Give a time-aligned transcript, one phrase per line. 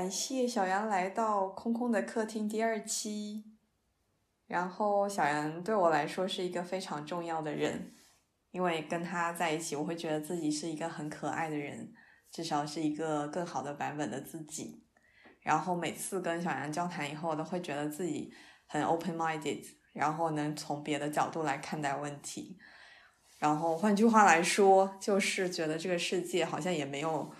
[0.00, 3.44] 感谢小杨来到空空的客厅第二期。
[4.46, 7.92] 然后小杨对我来说是一个非常重要的人，
[8.50, 11.92] 因为跟他在一起，我会觉得自己是一个很可爱的人，
[12.32, 14.86] 至少是一个更好的版本的自己。
[15.42, 18.32] 然后每次跟小杨交谈以后，都会觉得自己
[18.68, 22.58] 很 open minded，然后能从别的角度来看待问题。
[23.38, 27.30] 然后换句话来说，就是觉得这个世界好像也没有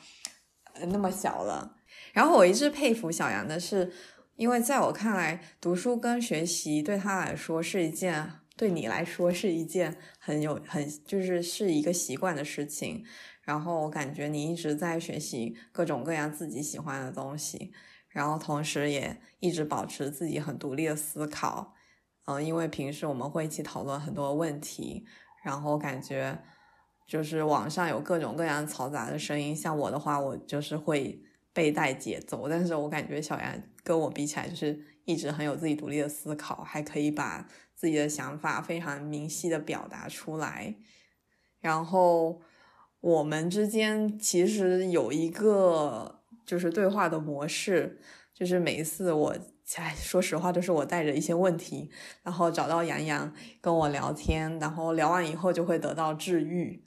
[0.89, 1.79] 那么小了。
[2.13, 3.93] 然后我一直佩服小杨的是，
[4.37, 13.05] 因为在我看来，读书跟学习对他来说是一件，对你来说是一件很有很就是是一个习惯的事情。
[13.43, 17.73] 然后我感觉你一直在学习各种各样自己喜欢的东西，
[18.09, 21.75] 然后同时也一直保持自己很独立的思考。
[22.27, 25.05] 嗯，因为平时我们会一起讨论很多问题，
[25.45, 26.39] 然后感觉
[27.07, 29.55] 就是网上有各种各样嘈杂的声音。
[29.55, 31.23] 像我的话，我就是会。
[31.61, 40.75] 被带节奏，但是我感觉小杨跟我比起来，就是一直很有自己独立的思考，还可以把自己的想法非常明晰的表达出来。
[41.61, 42.41] 然后
[43.01, 48.01] 我们之间其实有一个就是对话的模式，
[48.33, 49.37] 就是每一次我，
[49.77, 51.91] 哎，说实话，都是我带着一些问题，
[52.23, 56.83] 然后找到杨洋跟我聊天，然后聊完以后就会得到治愈，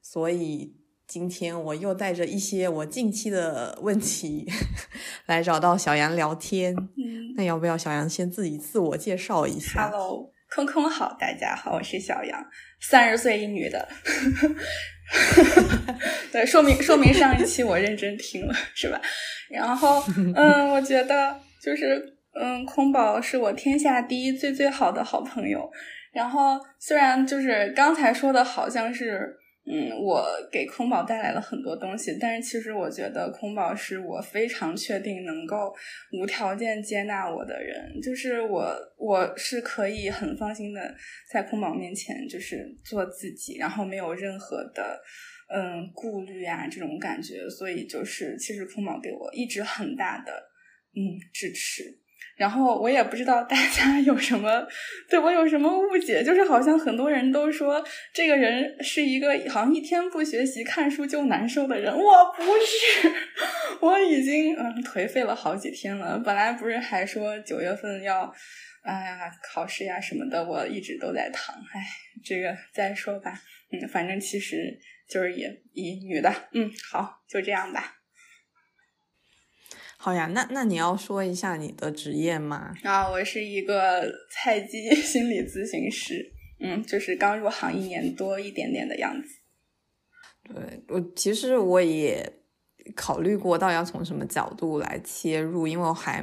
[0.00, 0.82] 所以。
[1.06, 4.50] 今天我又带着一些我近期的问题
[5.26, 6.74] 来找到小杨聊天。
[6.74, 12.42] 嗯，那要不要小杨先自己自我介绍一下？Hello，空空好，大家好，我是小杨，
[12.80, 13.86] 三十岁一女的。
[16.32, 18.98] 对，说明说明上一期我认真听了，是吧？
[19.50, 20.02] 然后，
[20.34, 22.02] 嗯，我觉得就是，
[22.40, 25.70] 嗯，空宝是我天下第一最最好的好朋友。
[26.12, 29.36] 然后，虽然就是刚才说的好像是。
[29.66, 35.74] 嗯，我给空宝带来了很多东西，但是其实我觉得空宝是我非常确定能够
[36.12, 40.94] 无条件接纳我的人，就是我我是可以很放心的
[41.32, 45.00] 在空宝面前就是做自己，然后没有任何的
[45.48, 50.32] 嗯顾虑啊这种感觉，所以就是其实空宝给我一直很大的
[50.94, 52.03] 嗯支持。
[52.36, 54.66] 然后我也不知道大家有什么
[55.08, 61.92] 对我有什么误解，就是好像很多人都说这个人是一个好像一天不学习看书就难受的人。
[61.96, 63.12] 我不是，
[63.80, 66.18] 我已经嗯颓废了好几天了。
[66.18, 68.32] 本来不是还说九月份要
[68.82, 71.54] 哎呀考试呀什么的，我一直都在躺。
[71.72, 71.86] 哎，
[72.24, 73.40] 这个再说吧。
[73.72, 74.78] 嗯，反正其实
[75.08, 76.32] 就是也一女的。
[76.52, 77.94] 嗯，好，就这样吧。
[80.04, 82.74] 好呀，那那你要说一下你的职业吗？
[82.82, 89.28] 啊，我是一个菜鸡 心理咨询师，嗯，就是刚入行一年多一点点的样子。
[90.46, 92.34] 对我其实我也
[92.94, 96.22] 考虑过，到底要从什么角度来切入，因为我还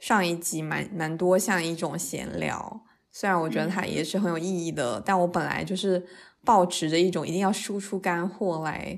[0.00, 6.02] 上一集蛮蛮多像一种闲聊，虽然我觉得它也是很有意义的，但我本来就是
[6.46, 8.96] 抱持着一种一定要输出干货来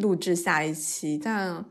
[0.00, 1.64] 录制下一期，但。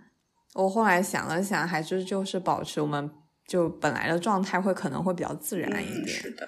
[0.56, 3.10] 我后来想了想，还是就是保持我们
[3.48, 6.08] 就本来的状态，会可能会比较自然一点。
[6.08, 6.48] 是的，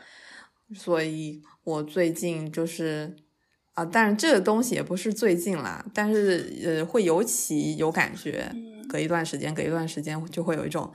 [0.75, 3.15] 所以我最近就是
[3.73, 8.51] 啊，但是这个东西也不是最近啦，但是呃，会尤其有感觉。
[8.87, 10.93] 隔一段时间，隔一段时间就会有一种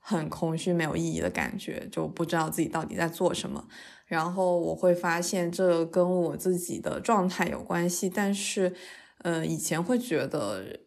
[0.00, 3.64] 很空虚、没有意义的感觉，就不知道自己到底在做什么。
[4.06, 8.74] 然后我会发现这跟我自己的状态有关系，但是
[9.22, 10.80] 呃，以前会觉得。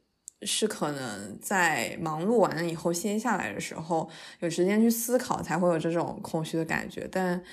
[0.43, 4.09] 是可能在忙碌完了以后歇下来的时候，
[4.39, 7.07] 有时间去思考，才会有这种空虚的感觉。
[7.11, 7.43] 但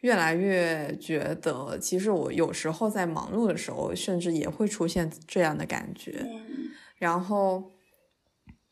[0.00, 6.26] 越来越觉得，其实我有时候在忙碌的时候，甚至也会出现这样的感觉。
[6.96, 7.72] 然后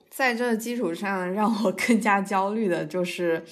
[0.09, 3.45] 在这基础上，让我更加焦虑的就是，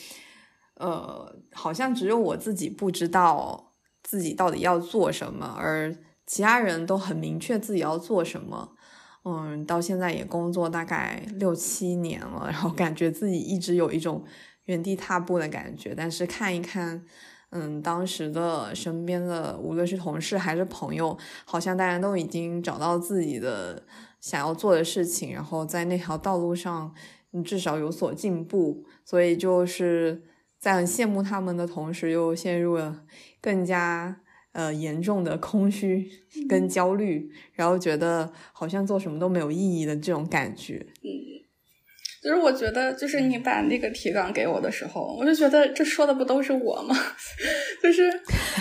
[0.74, 5.94] 呃，好像只有我自己不知道自己到底要做什么，而
[6.26, 8.74] 其他人都很明确自己要做什么。
[9.25, 14.23] 嗯，到现在也工作大概六七年了，然后感觉自己一直有一种
[14.67, 15.94] 原地踏步的感觉。
[15.97, 17.03] 但是看一看，
[17.49, 21.17] 嗯，当时的身边的无论是同事还是朋友，
[21.47, 23.82] 好像大家都已经找到自己的
[24.21, 26.94] 想要做的事情，然后在那条道路上，
[27.31, 28.85] 你，至少有所进步。
[29.06, 30.23] 所以就是
[30.59, 33.05] 在很羡慕他们的同时，又陷入了
[33.41, 34.21] 更加。
[34.54, 36.08] 呃，严重的空虚
[36.48, 40.74] 跟焦虑，然后觉得好像做什么都没有意义的这种感觉。
[41.02, 41.10] 嗯，
[42.22, 46.94] 就是我觉得，就是你把那个提纲给我的时候，我就觉得这说的不都是我吗？
[47.82, 48.08] 就是，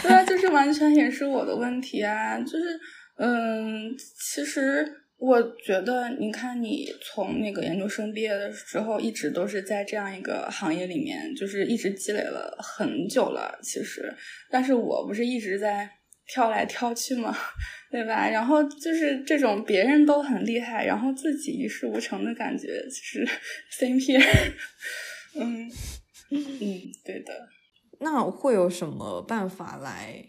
[0.01, 2.39] 对啊，就是完全也是我的问题啊。
[2.39, 2.79] 就是，
[3.17, 3.95] 嗯，
[4.33, 4.91] 其实
[5.25, 13.57] 我觉得，你看，你从那个研究生毕业的时候，一直都是在这样一个行业里面，就是一直积累了很久了。
[13.63, 14.13] 其实，
[14.51, 15.89] 但是我不是一直在
[16.27, 17.33] 跳来跳去嘛，
[17.89, 18.27] 对吧？
[18.29, 23.25] 然后就是这种别人都很厉害，然后自己一事无成的感觉，其实
[23.71, 24.21] same here。
[25.39, 25.71] 嗯
[26.31, 27.47] 嗯，对的。
[28.01, 30.21] 那会有什么办法来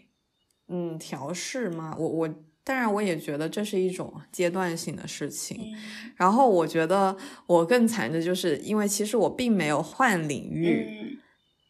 [0.69, 1.93] 嗯调试吗？
[1.99, 2.35] 我我。
[2.65, 5.77] 当然，我也觉得这是一种阶段性的事情。
[6.15, 7.15] 然后，我觉得
[7.45, 11.19] 我更惨的就是，因为其实我并没有换领域，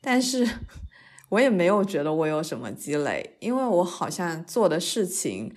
[0.01, 0.47] 但是
[1.27, 5.53] 我也没有觉得我有什么积累，因为我好像做的事情，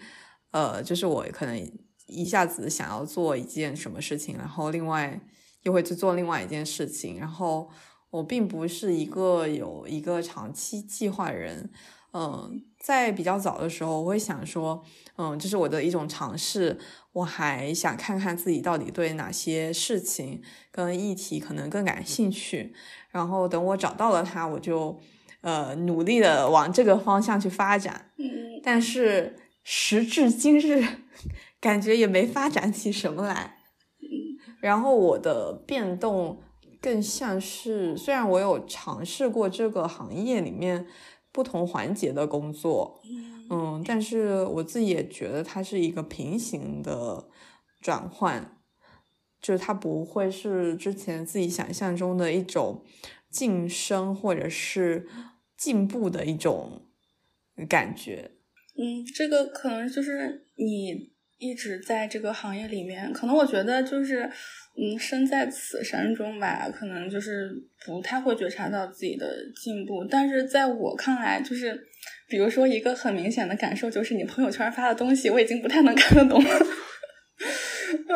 [0.50, 1.72] 呃，就是我可能
[2.08, 5.20] 一下子想要做一件什么事情，然后另外
[5.62, 7.70] 又会去做另外一件事情，然后
[8.10, 11.70] 我并不是一个有一个长期计划人。
[12.12, 14.84] 嗯，在比较早的时候，我会想说。
[15.20, 16.78] 嗯，这是我的一种尝试。
[17.12, 20.40] 我还想看看自己到底对哪些事情
[20.70, 22.72] 跟议题可能更感兴趣。
[23.10, 25.00] 然后等我找到了它，我就
[25.40, 28.12] 呃努力的往这个方向去发展。
[28.16, 30.86] 嗯，但是时至今日，
[31.60, 33.56] 感觉也没发展起什么来。
[34.60, 36.40] 然后我的变动
[36.80, 40.86] 更像是，虽然我有尝试过这个行业里面
[41.38, 43.00] 不同环节的工作。
[43.48, 47.28] 嗯，但是我自己也觉得它是一个平行的
[47.80, 48.58] 转换，
[49.40, 52.84] 就是它不会是之前自己想象中的一种
[53.30, 55.06] 晋升或者是
[55.56, 56.82] 进步的一种
[57.68, 58.32] 感觉。
[58.76, 64.28] 嗯，这个可能就是你一直在这个行业里面，可能我觉得就是，
[64.80, 67.50] 嗯，身在此山中吧，可能就是
[67.84, 69.26] 不太会觉察到自己的
[69.60, 71.86] 进步，但是在我看来，就是。
[72.28, 76.50] 比如说，一个很明显的感受就是，你朋友圈发的东西，我已经不太能看得懂了。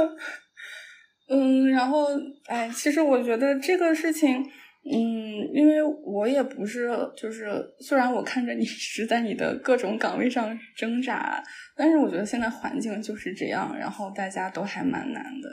[1.29, 2.09] 嗯，然后，
[2.47, 4.37] 哎，其实我觉得这个事情，
[4.85, 7.51] 嗯，因为我也不是，就是
[7.81, 11.43] 虽然我看着你是在你的各种岗位上挣扎，
[11.75, 15.49] 但是我觉得现在环境就是这样，然后大家都还蛮难的。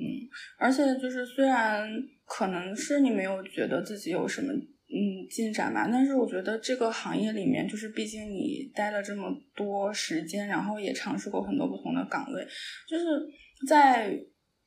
[0.00, 0.26] 嗯，
[0.58, 1.88] 而且就是虽然
[2.24, 4.52] 可能是你没有觉得自己有什么。
[4.92, 5.88] 嗯，进展吧。
[5.88, 12.44] 但是我觉得这个行业里面，就是毕竟你待了这么多时间，然后也尝试过很多不同的岗位，
[12.88, 13.04] 就是
[13.68, 14.18] 在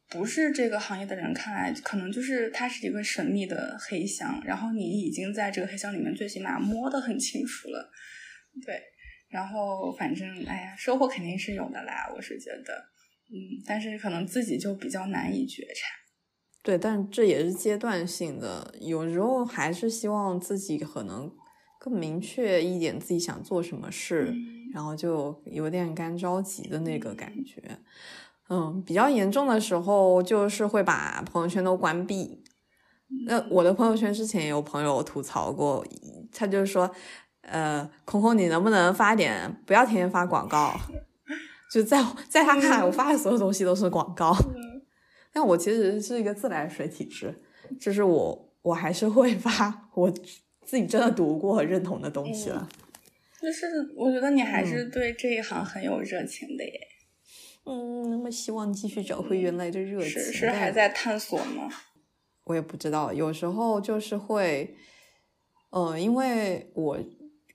[0.07, 7.91] 不是这个行业的人看来，可能就是它是一个神秘的黑箱，然后你已经在这个黑箱里面最起码摸得很清楚了，
[8.65, 8.81] 对。
[9.27, 12.81] 然后反正哎呀，收获肯定是有的啦，我是觉得，
[13.33, 15.87] 嗯，但是可能自己就比较难以觉察。
[16.61, 21.29] 对，但这也是阶段性的，有时候还是希望自己可能
[21.79, 24.33] 更明确一点，自己想做什么事，
[24.73, 27.61] 然后就有点干着急的那个感觉。
[28.49, 32.43] 嗯，比较严重的时候就是会把朋友圈都关闭。
[33.25, 35.85] 那我的朋友圈之前也有朋友吐槽过，
[36.31, 36.89] 他就是说，
[37.41, 40.73] 呃，空空你能不能发点，不要天天发广告？
[41.73, 41.97] 就在
[42.29, 44.31] 在他看来，我发的所有东西都是广告。
[45.33, 47.33] 但我其实是一个自来水体质，
[47.79, 50.07] 就是我我还是会发我
[50.63, 52.69] 自己真的读过和认同的东西了。
[53.41, 53.65] 就是
[53.97, 56.79] 我觉得你还是对这一行很有热情的耶。
[57.65, 60.09] 嗯，那么希望继续找回原来的热情。
[60.09, 61.67] 是是还在探索吗？
[62.43, 64.75] 我也不知道，有时候就是会，
[65.71, 66.99] 嗯，因为我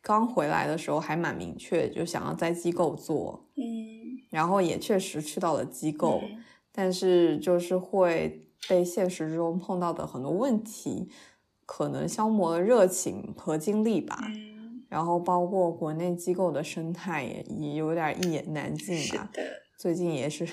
[0.02, 3.97] 刚回来的时候还蛮明确，就想要在机构做，嗯，
[4.38, 6.22] 然后也确实去到了机构。
[6.70, 11.10] 但是就是会被现实中碰到的很多问题，
[11.66, 14.16] 可能消磨了热情和精力吧。
[14.88, 19.28] 然后包括国内机构的生态也也有点一言难尽吧。
[19.76, 20.46] 最近也是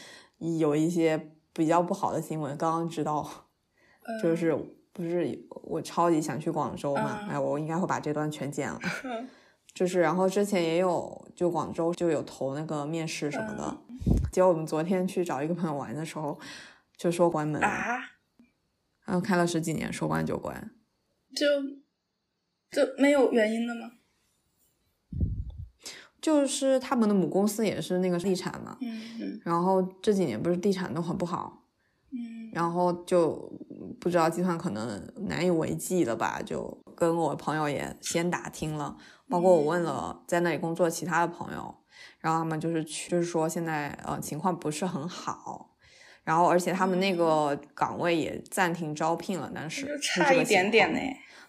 [0.58, 3.26] 有一些比较不好的新闻，刚刚知道，
[4.22, 4.54] 就是
[4.92, 7.26] 不是我超级想去广州嘛？
[7.30, 8.78] 哎，我应该会把这段全剪了。
[9.80, 13.78] 就是，然后之前也有，就广州就有投那个面试什么的，
[14.30, 16.38] 结果我们昨天去找一个朋友玩的时候，
[16.98, 17.96] 就说关门啊，
[19.06, 20.70] 然后开了十几年，说关就关，
[21.34, 21.46] 就
[22.70, 23.92] 就没有原因的吗？
[26.20, 31.64] 就是他们的母公司也是那个地产嘛，嗯，然后这几年不是地产都很不好，
[32.12, 33.50] 嗯，然后就
[33.98, 38.98] 不知道集团可能难以为继了吧，就跟我朋友也先打听了。
[39.30, 41.74] 包括我问了在那里工作其他的朋友，
[42.18, 45.70] 然后他们就是去，就是说现在呃情况不是很好，
[46.24, 50.98] 然后而且他们那个岗位也暂停招聘了，但是差一点点呢，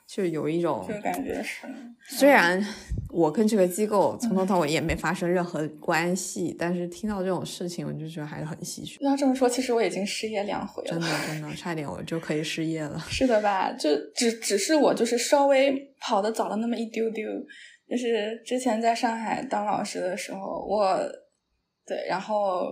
[0.07, 1.67] 就有一种就感觉是，
[2.07, 2.63] 虽然
[3.09, 8.97] 我跟这个机构从头到尾也没发生任何关系，但是听到这种事情，我就觉得还是很唏嘘。
[9.03, 12.99] 要这么说，其实我已经失业两回了，真的真的，差一点我就可以失业了。
[13.09, 13.71] 是的吧？
[13.73, 17.25] 就只只是我就是稍微跑的早了那么一丢丢。
[17.91, 20.97] 就是之前在上海当老师的时候，我
[21.85, 22.71] 对，然后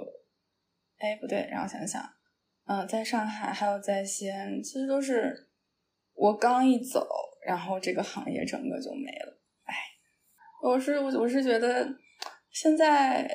[0.97, 2.01] 哎不对，让我想想，
[2.65, 5.49] 嗯，在上海还有在西安，其实都是
[6.13, 7.05] 我刚一走。
[7.47, 9.73] 然后这个行业整个就没了，哎，
[10.61, 11.87] 我是我我是觉得
[12.51, 13.27] 现在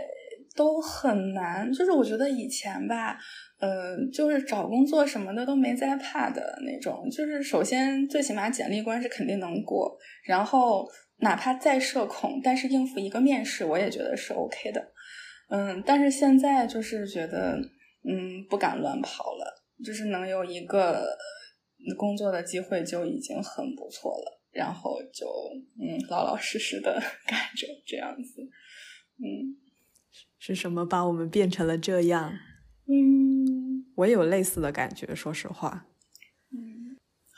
[0.54, 3.18] 都很难，就是我觉得以前吧，
[3.58, 10.86] 呃，就是找工作什么的都没在怕的那种，就是首先最起码简历关是肯定能过，然后
[11.18, 14.92] 哪怕再社恐，但是应付一个面试我也觉得是 OK 的，
[15.50, 17.58] 嗯，但是现在就是觉得
[18.08, 21.16] 嗯不敢乱跑了，就是能有一个。
[21.98, 25.26] 工作的机会就已经很不错了，然后就
[25.78, 26.94] 嗯老老实实的
[27.28, 28.40] 干着这样子，
[29.18, 29.52] 嗯，
[30.38, 32.32] 是什么把我们变成了这样？
[32.88, 35.93] 嗯，我有类似的感觉，说实话，嗯，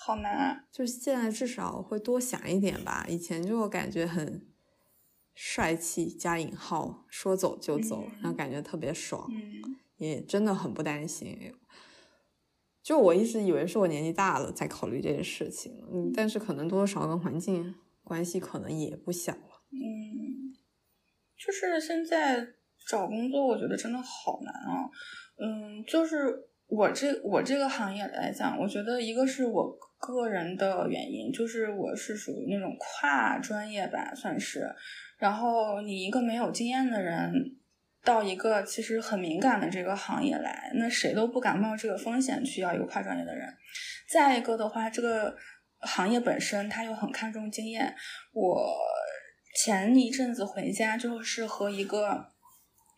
[0.07, 4.47] 好难啊，就是现在至少会多想一点吧，以前就感觉很
[5.35, 11.53] 帅气加引号，说走就走，然后感觉特别爽，嗯，也真的很不担心。
[12.85, 19.65] 就我一直以为是我年纪大了才考虑这件事情，嗯，但是可能多多少少跟环境关系可能也不小了。
[19.73, 20.55] 嗯，
[21.37, 22.47] 就是现在
[22.89, 24.89] 找工作，我觉得真的好难啊。
[25.41, 34.75] 嗯，就是我这我这个行业来讲，我觉得一个是我个人的原因，就是我是属于那种跨专业吧，算是。
[35.19, 37.57] 然后你一个没有经验的人。
[38.05, 43.53] 到一个其实很敏感的这个行业来，那谁都不敢冒这个风险去要一个跨专业的人。
[44.09, 45.37] 再一个的话，这个
[45.81, 47.93] 行业本身它又很看重经验。
[48.33, 48.77] 我
[49.57, 52.25] 前一阵子回家就是和一个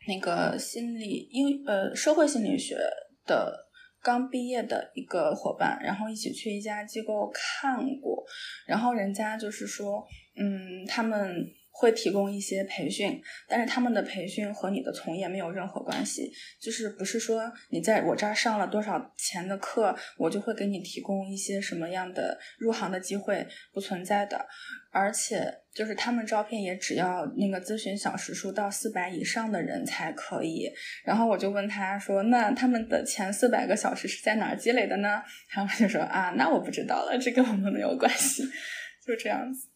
[0.06, 2.76] 那个心理英呃社会心理学
[3.24, 3.67] 的
[4.02, 8.24] 刚毕业的一个伙伴，然后一起去一家机构看过，
[8.66, 11.46] 然后人家就是说，嗯，他们。
[11.80, 16.28] 会提供一些培训，但是他们的培训和你的从业没有任何关系，
[16.60, 24.44] 就是不是说你在我这儿上了多少钱的课，我就会给你提供一些什么样的入行的机会，不存在的。
[24.90, 30.68] 而且就是他们招聘也只要那个咨询小时数到四百以上的人才可以。
[31.04, 38.42] 然后我就问他说：“那他们的前四百个小时是在哪儿积累的呢？”他们就说：“啊，那我不知道了，这跟我们没有关系。
[39.06, 39.68] ”就这样子，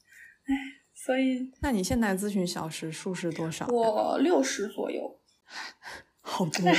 [0.48, 0.81] 唉。
[1.04, 3.66] 所以，那你现在咨询小时数是多少？
[3.66, 5.18] 我六十左右，
[6.22, 6.72] 好多，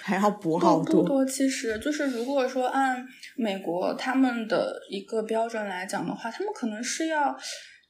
[0.00, 1.02] 还要补好多。
[1.02, 3.06] 不多，其实就是如果说按
[3.36, 7.38] 美国他们的一个标准来讲的话，他们可能是要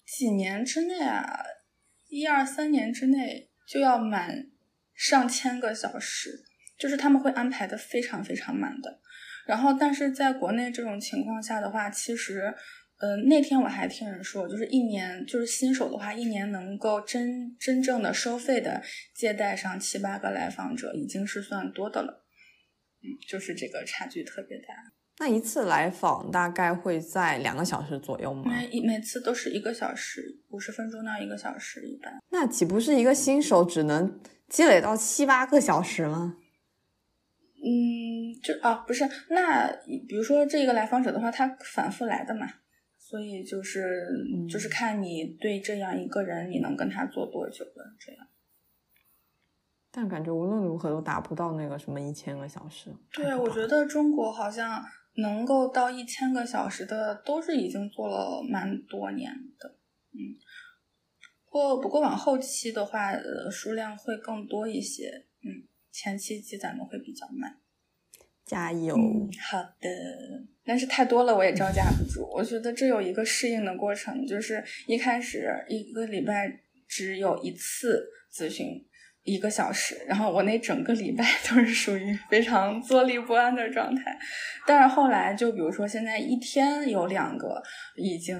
[0.05, 1.45] 几年之内啊，
[2.09, 4.49] 一二三年之内就要满
[4.95, 6.43] 上千个小时，
[6.77, 8.99] 就是他们会安排的非常非常满的。
[9.47, 12.53] 然后，但是在国内这种情况下的话，其实。
[13.01, 18.83] 嗯，那天我还听人说，就是一年，就是新手的话，一年能够真真正的收费的
[19.15, 22.25] 接待上七八个来访者，已经是算多的了。
[23.03, 24.75] 嗯，就是这个差距特别大。
[25.21, 28.53] 那一次来访大概会在两个小时左右吗？
[28.53, 32.19] 每每次都是一个小时，五十分钟到一个小时一般。
[32.31, 36.37] 那岂不是一个新手只能积累到七八个小时吗？
[37.63, 39.69] 嗯，就啊，不是，那
[40.09, 42.49] 比如说这个来访者的话，他反复来的嘛。
[43.09, 44.07] 所以就是
[44.51, 47.97] 就是看你对这样一个人，你能跟他做多久了？
[47.99, 48.27] 这样。
[49.91, 52.95] 但感觉无论如何都达不到那个什么一千个小时。
[53.11, 54.85] 对，我觉得中国好像
[55.15, 59.77] 能够到一千个小时的，都是已经做了蛮多年的。
[60.13, 60.37] 嗯。
[61.47, 65.25] 不过不过往后期的话，呃，数量会更多一些。
[65.41, 67.59] 嗯，前期积攒的会比较慢。
[68.45, 68.95] 加油！
[69.51, 69.89] 好的，
[70.69, 72.29] 但是太多了我也招架不住。
[72.31, 78.67] 我觉得这有一个适应的过程，就是一开始一个礼拜只有一次咨询
[79.23, 84.19] 一个小时，然后我那整个礼拜都是属于非常坐立不安的状态。
[84.67, 87.63] 但是后来，就比如说现在一天有两个，
[87.97, 88.39] 已经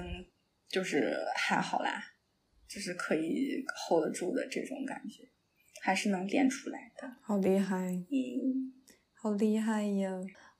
[0.69, 2.03] 就是还好啦，
[2.67, 5.23] 就是可以 hold 得住的这种感觉，
[5.81, 7.11] 还是能练出来的。
[7.23, 7.75] 好厉害！
[7.87, 8.77] 嗯。
[9.21, 10.09] 好厉害呀！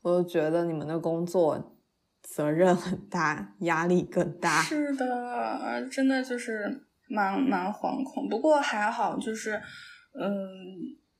[0.01, 1.77] 我都觉得你们的工作
[2.22, 4.62] 责任很大，压力更大。
[4.62, 8.29] 是的，真的就是蛮蛮惶恐。
[8.29, 9.62] 不过还好，就是
[10.20, 10.32] 嗯，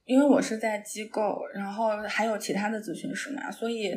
[0.06, 3.92] 因为我是在机构，然后还有其他的咨询师嘛，所以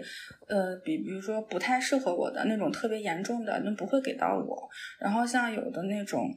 [0.49, 4.69] 呃，比比如说不太适合我的那种特别严重的，那不会给到我。
[5.01, 6.29] 然后像有的那种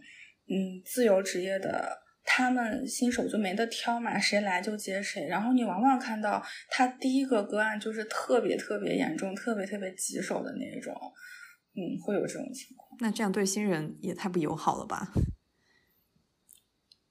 [0.47, 5.25] 嗯自由职业的，他们新手就没得挑嘛，谁来就接谁。
[5.27, 10.93] 然后你往往看到他第一个个案就是特别特别严重、特别特别棘手的那种，
[11.75, 12.97] 嗯，会有这种情况。
[12.99, 15.13] 那这样对新人也太不友好了吧？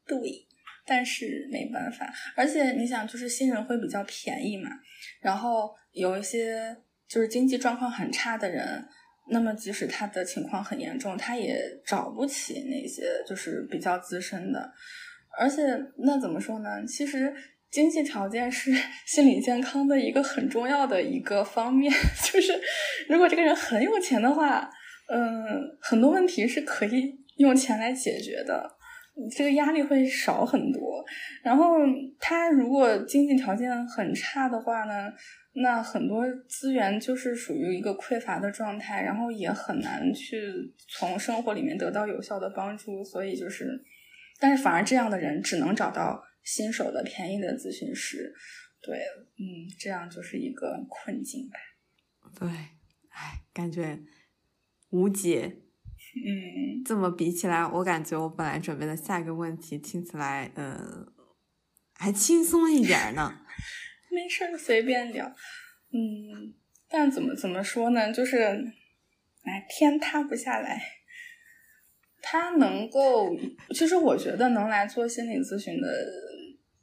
[0.06, 0.46] 对。
[0.86, 4.68] 但是没办法，而且你想，就是新人会比较便宜嘛，
[5.22, 6.76] 然后有一些
[7.08, 8.86] 就是经济状况很差的人，
[9.30, 14.72] 那么即使他的情况很严重，他也找不起那些就是比较资深的，
[15.38, 15.62] 而且
[15.98, 16.68] 那怎么说呢？
[16.86, 17.32] 其实
[17.70, 18.72] 经济条件是
[19.06, 22.52] 心理健康的一个很重要的一个方面， 就是
[23.08, 24.70] 如果这个人很有钱的话，
[25.08, 28.70] 嗯，很多问题是可以用钱来解决的。
[29.30, 31.04] 这个压力会少很多，
[31.44, 31.76] 然后
[32.18, 35.08] 他如果经济条件很差的话呢，
[35.56, 43.84] 那很多资源就是属于一个匮乏的状态，然后也很难去从生活里面得到有效的帮助，所以就是，
[44.40, 48.34] 但是反而这样的人只能找到新手的便宜的咨询师，
[48.82, 48.98] 对，
[49.38, 51.56] 嗯，这样就是一个困境吧。
[52.38, 54.00] 对，哎，感觉
[54.90, 55.60] 无解。
[56.16, 61.06] 嗯，这么比起来，我感觉我本来准备的下一个问题听起来，呃，
[61.94, 63.40] 还轻松一点呢。
[64.14, 65.26] 没事儿，随便聊。
[65.92, 66.54] 嗯，
[66.88, 68.12] 但怎么怎么说呢？
[68.12, 68.38] 就是，
[69.42, 70.80] 哎，天塌不下来。
[72.22, 73.36] 他能够，
[73.74, 75.88] 其实我觉得能来做心理咨询的，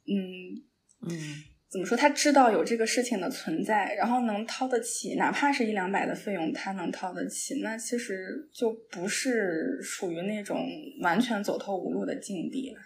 [0.06, 0.62] 嗯
[1.08, 1.44] 嗯。
[1.68, 1.96] 怎么说？
[1.96, 10.68] 他知道有这个事情的存在，然后能掏得起，哪怕是一两百的费用，他能掏得起，那其实就不是属于那种
[11.00, 12.80] 完全走投无路的境地了。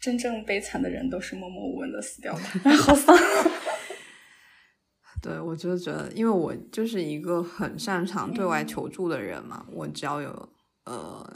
[0.00, 2.40] 真正悲惨的人都是默默无闻的死掉的，
[2.76, 3.16] 好丧。
[5.20, 10.48] 对，我就觉得，因为我就是一个很擅长对外求助的人嘛，我只要有
[10.84, 11.28] 呃，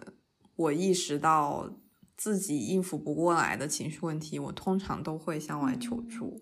[0.55, 1.69] 我意识到
[2.17, 6.41] 自己应付不过来的情绪问题，我通常都会向外求助。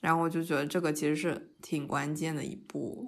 [0.00, 3.04] 然后我就觉得这个其实是挺关键的一步，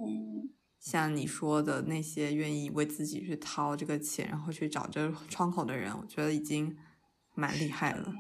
[0.80, 6.76] 像你说的那些愿意为自己去掏这个钱，然后去找这个窗口的人，我觉得已经
[7.34, 8.12] 蛮厉害了。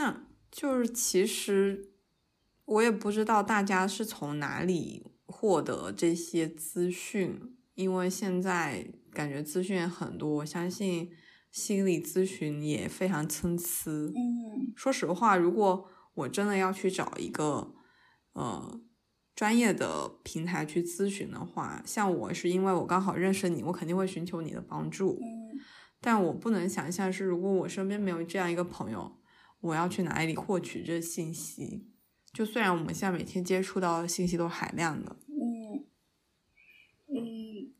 [0.00, 1.90] 那就是其实
[2.64, 7.38] 我也不知道大家是从哪里获得这些资讯，
[7.74, 11.10] 因为现在感觉资讯很多，我相信
[11.50, 13.90] 心理咨询也非常参差。
[13.90, 17.74] 嗯，说实话，如果我真的要去找一个。
[18.32, 18.80] 呃，
[19.34, 25.18] 专业的平台去咨询的话，像我是因为我刚好认识你，我肯定会寻求你的帮助。
[25.20, 25.58] 嗯，
[26.00, 29.19] 但我不能想象是如果我身边没有这样一个朋友，
[29.60, 31.86] 我要去哪里获取这信息？
[32.32, 35.16] 就虽然我们现在每天接触到的信息都海量的。
[35.28, 35.84] 嗯
[37.08, 37.74] 嗯，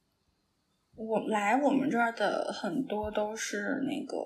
[0.95, 4.17] 我来我们这儿的很多都是那个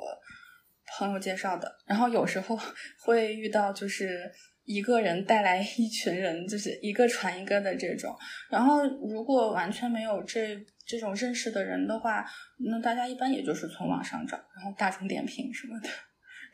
[0.99, 2.59] 朋友介绍的，然后有时候
[3.05, 4.33] 会遇到就是。
[4.67, 8.17] 一个人带来一群人，就是一个传一个的这种。
[8.49, 12.25] 然后，如果完全没有这这种认识的人的话，
[12.71, 15.89] 那大家一般也就是从网上找，然后大众点评什么的，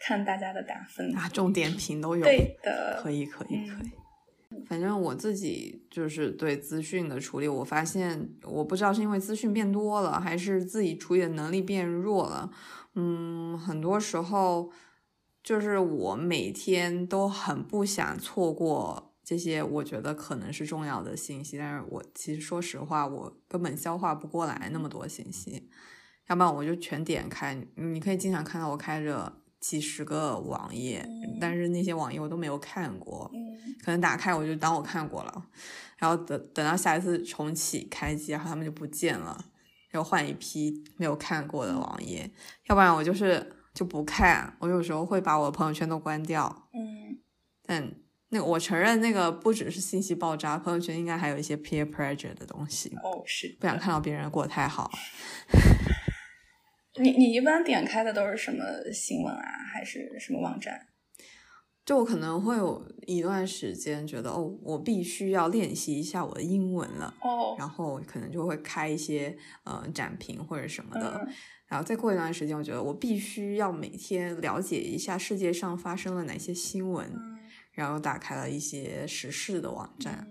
[0.00, 1.14] 看大家的打分。
[1.16, 3.90] 啊，重点评都有，对的，可以，可以，可以。
[4.66, 12.50] 反正我自己就是对资讯的处理，我发现我不知道是因为资讯变多了，还是自己处理的能力变弱了。
[12.94, 14.72] 嗯，很多时候。
[15.42, 25.70] 就是我每天都很不想错过这些我觉得可能是重要的信息，但是我其实说实话，我根本消化不过来那么多信息，
[26.28, 27.58] 要不然我就全点开。
[27.76, 31.08] 你可以经常看到我开着几十个网页，
[31.40, 33.30] 但是那些网页我都没有看过，
[33.84, 35.46] 可能打开我就当我看过了，
[35.98, 39.44] 然后等等到下一次重启开机，然后他们就不见了，
[39.92, 42.30] 又换一批没有看过的网页，
[42.68, 43.56] 要不然我就是。
[43.72, 46.68] 就不看，我有时候会把我的朋友圈都关掉。
[46.74, 47.16] 嗯，
[47.64, 47.94] 但
[48.30, 52.88] 那个我承认，那个不只是信息爆炸，朋友圈应该还有一些 peer pressure 的东西。
[53.04, 54.90] 哦，是不想看到别人过得太好。
[57.00, 60.88] 你你一般点开的都是什么新闻啊，还是什么网站？
[61.84, 67.12] 就我可能会有一段时间觉得，哦，我必须要练习一下我的英文了。
[67.20, 71.26] 哦，然后可能就会开一些呃展评或者什么的。
[71.66, 77.10] 然后再过一段时间，我觉得我必须要每天了解一下世界上发生了哪些新闻，
[77.72, 80.28] 然后打开了一些时事的网站，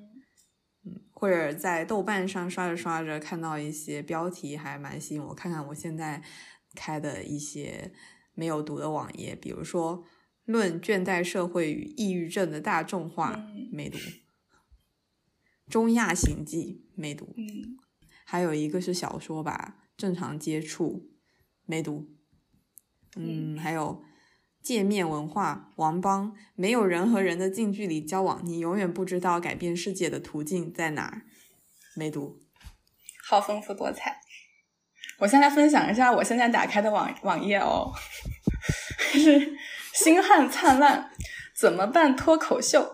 [0.86, 6.22] 嗯，或者在豆瓣上刷着刷着看到一些标题还蛮吸引我，看看我现在
[6.76, 7.94] 开的一些
[8.34, 10.04] 没有读的网页，比如说
[10.46, 13.36] 论倦怠社会与抑郁症的大众化》
[13.72, 13.98] 没读，
[15.70, 17.78] 《中亚行记》没读，嗯，
[18.24, 21.10] 还有一个是小说吧，《正常接触》
[21.66, 22.10] 没读，
[23.16, 24.04] 嗯，还有。
[24.62, 31.22] 界面文化，王邦，没有人和人的近距离交往，你永远不知道改变世界的途径在哪儿。
[31.96, 32.42] 没读，
[33.26, 34.20] 好丰富多彩。
[35.20, 37.92] 我先来分享一下我现在打开的网网页哦，
[39.14, 39.54] 是
[39.94, 41.10] 星汉灿烂，
[41.56, 42.90] 怎么办脱口秀，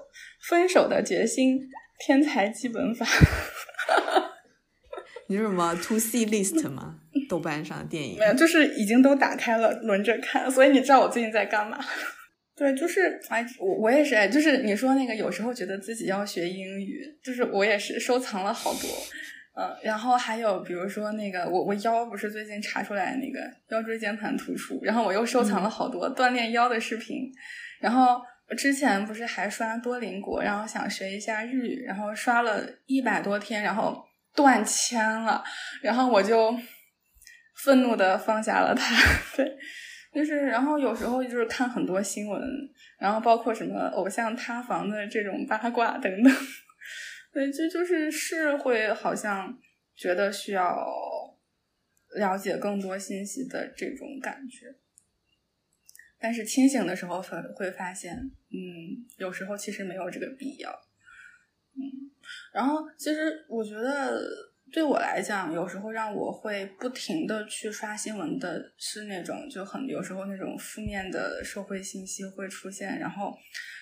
[0.49, 1.59] 分手的决心，
[1.99, 3.05] 天才基本法。
[5.27, 6.97] 你是什么 To See List 吗？
[7.27, 10.49] 豆瓣上的电影没有，就是已经都打开了，轮着看。
[10.49, 11.79] 所以你知道我最近在干嘛？
[12.55, 18.89] 对，就是哎，我我也是哎，就是你说那个，有时候觉得自己要学英语，就是我也是收藏了好多，
[19.55, 23.39] 嗯，然后还有比如说那个，我我腰不是最近查出来那个
[23.69, 27.31] 腰椎间盘突出，然后我又收藏了好多锻炼腰的视频，
[27.79, 28.21] 然后
[28.57, 34.03] 之前不是还刷多邻国，然后想学一下日语，然后刷了一百多天，然后
[34.35, 35.43] 断签了，
[35.81, 36.55] 然后我就。
[37.63, 38.93] 愤怒的放下了它，
[39.35, 39.49] 对，
[40.13, 42.39] 就是，然后有时候就是看很多新闻，
[42.99, 46.33] 然后包括什么偶像塌房的这种八卦等等，
[47.35, 49.59] 对，这就是是会好像
[49.93, 50.87] 觉得需要
[52.15, 54.73] 了解更多信息的这种感觉，
[56.17, 60.71] 但是清醒的时候会会发现，嗯，有时候其实没有这个必要，
[61.73, 62.09] 嗯，
[62.53, 64.21] 然后其实我觉得。
[64.73, 73.33] 对我来讲，有时候让我会不停的去刷新闻的是那种就很有时候那种负面的社会信息会出现，然后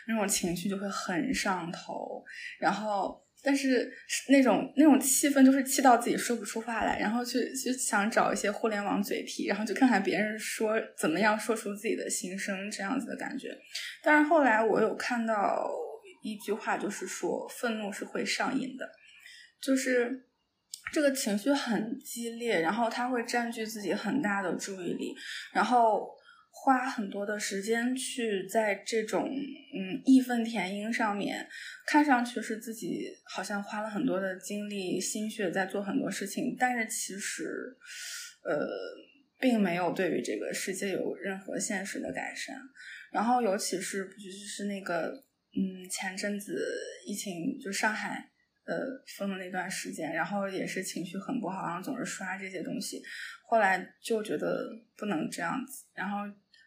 [0.07, 2.23] 那种情绪就会很上头，
[2.59, 3.91] 然后但是
[4.29, 13.49] 那种那种气氛就是气到自己说不出话来，然后去去想找一些互联网嘴替，然后就看看别人说怎么样说出自己的心声这样子的感觉。
[14.01, 15.69] 但是后来我有看到
[16.23, 18.89] 一句话，就是说愤怒是会上瘾的，
[19.61, 20.29] 就是。
[20.91, 25.15] 这个情绪很激烈，然后他会占据自己很大的注意力，
[25.53, 26.07] 然后
[26.63, 31.45] 花很多的时间去在这种嗯义愤填膺上面，
[31.85, 37.43] 看上去是自己好像花了很多的精力心血在做很多事情，但是其实
[38.45, 38.65] 呃
[39.41, 42.55] 并没有对于这个世界有任何现实的改善。
[43.11, 45.21] 然后尤其是就是那个
[45.53, 46.65] 嗯前阵子
[47.05, 48.29] 疫情就上海。
[48.65, 48.77] 呃，
[49.17, 53.01] 封的那段时间，然后也是情绪很不好，然后总是刷这些东西。
[53.45, 56.19] 后来就觉得不能这样子，然后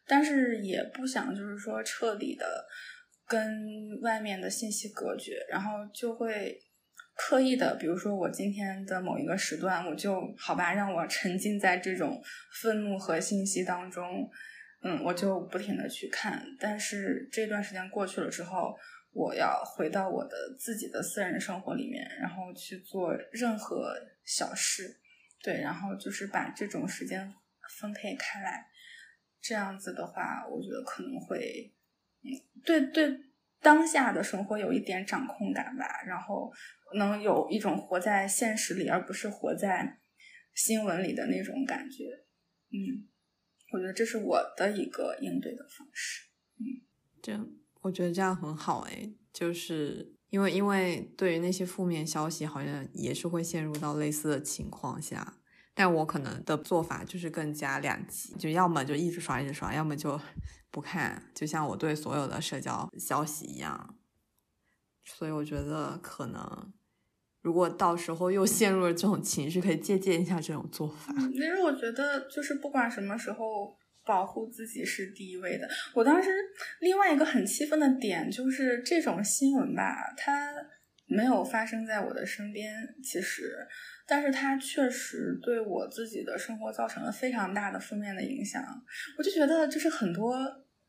[0.06, 2.66] 但是也不想就是说彻底的
[3.26, 6.58] 跟外面的信息隔绝，然后就会
[7.14, 12.22] 刻意的，比如说我今天的某一个时段，我就好吧，让我沉浸在这种
[12.62, 14.30] 愤怒和信息当中，
[14.82, 16.44] 嗯，我就不停的去看。
[16.58, 18.74] 但是这段时间过去了之后。
[19.18, 23.94] 我要回到我的自己的私人生活里面，然后去做任何
[24.26, 24.94] 小事，
[25.42, 27.32] 对，然后就是把这种时间
[27.80, 28.66] 分配开来，
[29.40, 31.72] 这样子的话，我觉得可能会，
[32.22, 32.28] 嗯，
[32.64, 33.18] 对对，
[33.60, 36.52] 当下的生活有一点掌控感吧，然后
[36.94, 40.00] 能有一种活在现实里，而不是活在
[40.54, 42.04] 新闻里的那种感觉，
[42.70, 43.06] 嗯，
[43.72, 46.86] 我觉得这是我的一个应对的方式，嗯，
[47.22, 47.38] 这。
[47.82, 55.38] 我觉得这样很好哎，就是因为因为对于那些负面消息，好像也是会陷入到类似的情况下，
[55.76, 60.18] 但我可能的做法就是更加两极，就要么就一直刷一直刷，要么就
[60.72, 63.96] 不看，就像我对所有的社交消息一样。
[65.04, 66.72] 所以我觉得可能
[67.42, 71.14] 如果到时候又 陷入了这种情绪，可以借鉴一下这种做法。
[71.30, 73.76] 其实我觉得就是不管什么时候。
[74.06, 75.68] 保护自己是第一位的。
[75.92, 76.30] 我当时
[76.78, 80.52] 另外一个很气愤的点就是这种新闻吧，它
[81.06, 83.66] 没有发生在我的身边，其实，
[84.06, 88.62] 但是它确实对我自己的生活造成了非常大的负面的影响。
[89.16, 90.36] 我就觉得，就是很多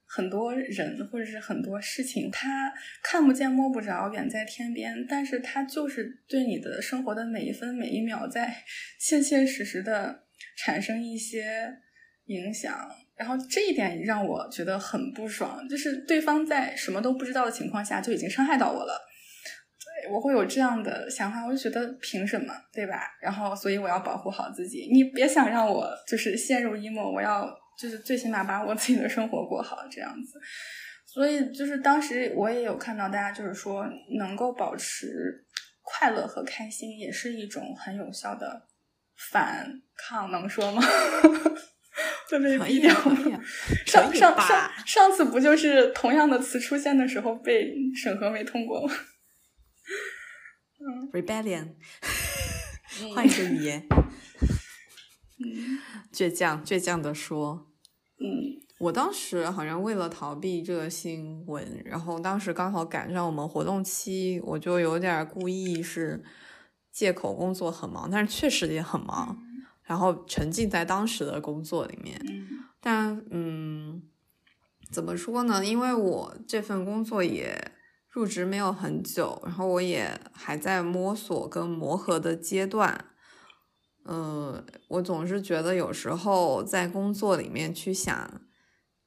[0.05, 8.63] 很多人或者是很多事情，它看不见摸不着，远在天边，但是它就是对你的生活的每一分每一秒，在
[8.99, 10.23] 切切实实的
[10.57, 11.77] 产生一些
[12.25, 12.89] 影响。
[13.15, 19.01] 然后这一点让我觉得很不爽，就是对方在什么都不知道的情况下就已经伤害到我了，
[20.11, 23.01] 我会有这样的想法，我就觉得凭什么，对吧？
[23.21, 27.47] 然后所以我要保护好自己，你别想让我就是陷入 emo，我要
[27.79, 30.39] 就是最起码把我自己的生活过好这样子。
[31.05, 33.85] 所以就是当时我也有看到大家就是说，
[34.19, 35.45] 能够保持
[35.81, 38.67] 快乐和开心也是一种很有效的
[39.31, 40.81] 反抗，能说吗？
[42.29, 43.39] 会被毙掉啊可以吗？
[43.39, 43.41] 啊
[43.85, 48.93] 上上上上次不就是同样的词出现的时候被审核没通过吗？
[51.11, 51.73] Rebellion，
[53.13, 53.87] 换一个语言，
[55.39, 55.79] 嗯。
[56.11, 57.67] 倔强倔强的说。
[58.19, 58.61] 嗯。
[58.79, 66.23] 我当时好像为了逃避这个新闻，然后当时刚好赶上我们活动期，我就有点故意是
[66.91, 69.35] 借口工作很忙，但是确实也很忙，
[69.81, 72.21] 然后沉浸在当时的工作里面。
[72.27, 72.47] 嗯。
[72.79, 74.03] 但嗯，
[74.91, 75.65] 怎么说呢？
[75.65, 77.71] 因为我这份工作也
[78.17, 83.05] 入职没有很久，然后我也还在摸索跟磨合的阶段。
[84.05, 88.41] 嗯，我总是觉得有时候在工作里面去想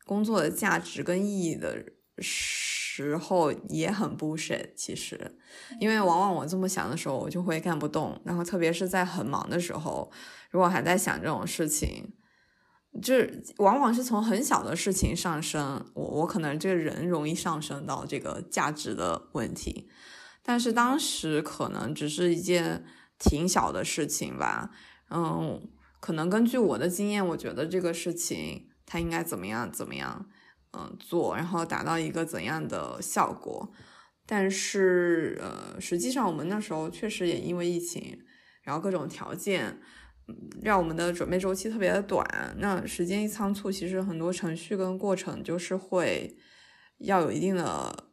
[0.07, 1.85] 工作的价值跟意义的
[2.21, 4.75] 时候也很 bullshit。
[4.77, 5.37] 其实，
[5.81, 8.23] 因为往往我这么想的时候，我就会干不动。
[8.25, 10.09] 然后，特别是在很忙的时候，
[10.53, 12.13] 如果还在想这种事情，
[13.01, 19.89] 就是往往是从很小的事情上升，我我可能这个人容易上升到这个价值的问题，
[20.43, 22.85] 但是当时可能只是一件
[23.17, 24.73] 挺小的事情吧，
[25.11, 30.27] 嗯，可能根据我的经验，我觉得这个事情它应该怎么样怎么样，
[30.73, 33.73] 嗯，做，然后达到一个怎样的效果，
[34.27, 38.19] 但是呃，实际上我们那时候确实也因为疫情，
[38.63, 39.81] 然后各种条件。
[40.63, 42.27] 让我们的准备周期特别的短，
[42.59, 46.37] 那时间一仓促，其实很多程序跟过程就是会
[46.99, 48.09] 要有一定的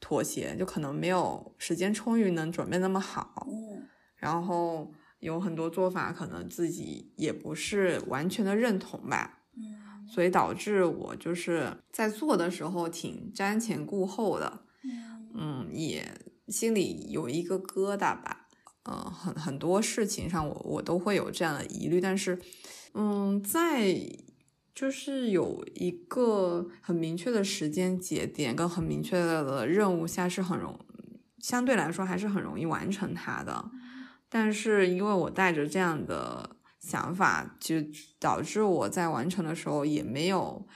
[0.00, 3.86] 妥协，就可能没有时间充裕能准备那么好，嗯。
[4.16, 10.06] 然后有很多做法可能自己也不是完全的认同吧，嗯。
[10.08, 15.28] 所以导致我就是在做的时候挺瞻前顾后的，嗯。
[15.34, 16.06] 嗯，也
[16.48, 18.37] 心里有一个疙瘩吧。
[18.90, 22.38] 嗯，很很多事情上我我都会有这样的疑虑，但是，
[22.94, 23.94] 嗯，在
[24.74, 30.78] 就是有一个很明确的时间节点跟很明确的任务下是很容，
[31.38, 33.70] 相对来说还是很容易完成它的。
[34.30, 37.76] 但是因为我带着这样的想法，就
[38.18, 40.66] 导致我在完成的时候也没有，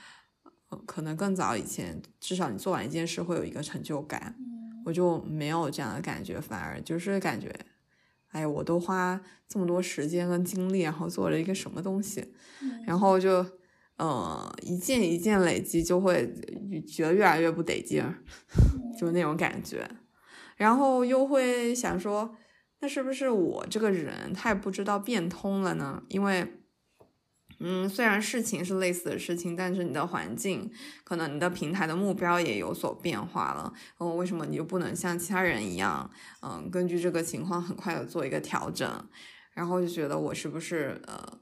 [0.69, 4.83] 呃可能更早以前，至少你做完一件事会有一个成就感，嗯。
[4.85, 7.49] 我就没有这样的感觉，反而就是感觉，
[8.33, 12.33] 哎，我都花这么多时间跟精力，然后做了一个什么东西，
[12.85, 13.45] 然后就，
[13.95, 16.29] 呃，一件一件累积，就会
[16.85, 18.17] 觉得越来越不得劲儿，
[18.99, 19.89] 就那种感觉，
[20.57, 22.35] 然后又会想说，
[22.81, 26.03] 那是不是我这个人太不知道变通了呢？
[26.09, 26.59] 因为。
[27.65, 30.69] 嗯，虽然事情是类似的事情，但是你的环境，
[31.05, 33.73] 可能你的平台的目标也有所变化了。
[33.99, 39.09] 嗯，为什么你就不能像其他人一样，嗯，根据这个情况很快的做一个调整？
[39.53, 41.39] 然后就觉得我是不是呃，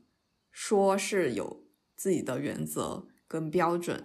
[0.51, 1.63] 说是有
[1.95, 4.03] 自己的原则跟标准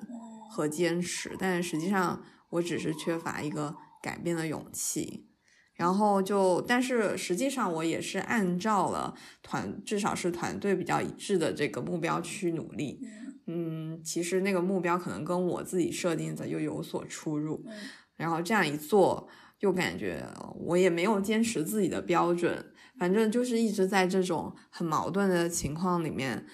[0.51, 5.29] 和坚持，但实际上我只是缺乏一个改变的勇气。
[5.77, 12.99] 然后就，但是实际上我也是按照了团，至少是团队比较一致的这个目标去努力。
[13.47, 17.63] 嗯，其实那个目标可能跟我自己设定的又有所出入。
[18.17, 19.29] 然后这样一做，
[19.61, 26.47] 又感觉我也没有坚持自己的标准，反正就是一直在这种很矛盾的情况里面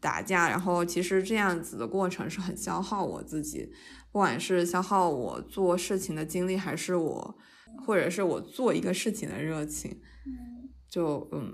[0.00, 0.48] 打架。
[0.48, 3.70] 然后其实这样子的过程是很消耗我自己，
[4.10, 7.36] 不管是消耗我做事情的精力，还是我。
[7.84, 10.00] 或者是我做一个事情的热情，
[10.88, 11.52] 就嗯，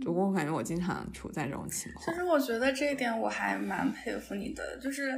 [0.00, 2.04] 就我感觉我经常处在这种情况。
[2.06, 5.10] 其实我觉得这一点我还蛮佩服你的，就是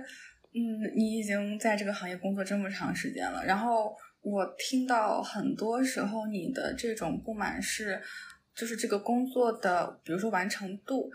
[0.55, 8.01] 嗯，你已经在这个行业工作这么长时间了，然后我听到很多时候你的这种不满是，
[8.55, 11.11] 就是这个工作的，比如说完成度，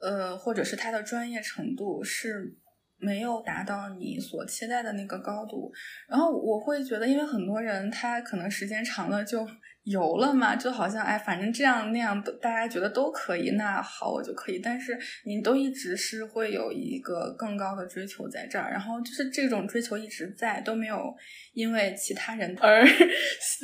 [0.00, 2.56] 呃，或者是他的专业程度是。
[3.02, 5.72] 没有达到你所期待的那个高度，
[6.08, 9.44] 然后我会觉得，因为很多人他可能时间长了就
[9.82, 14.60] 油了嘛，就好像哎，反正这样那样大家觉得都可以，那好我就可以。
[14.60, 21.12] 但是你都一直是会有一个更高的追求在这儿，然后就是这种追求一直在，都没有
[21.54, 22.86] 因为其他人 而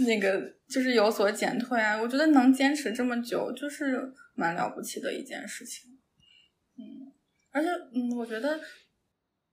[0.05, 1.97] 那个就是有所减退啊。
[1.97, 5.89] 我觉得能坚持这么久，就是蛮了不起的一件事情。
[6.77, 7.13] 嗯，
[7.53, 8.59] 而且嗯，我觉得。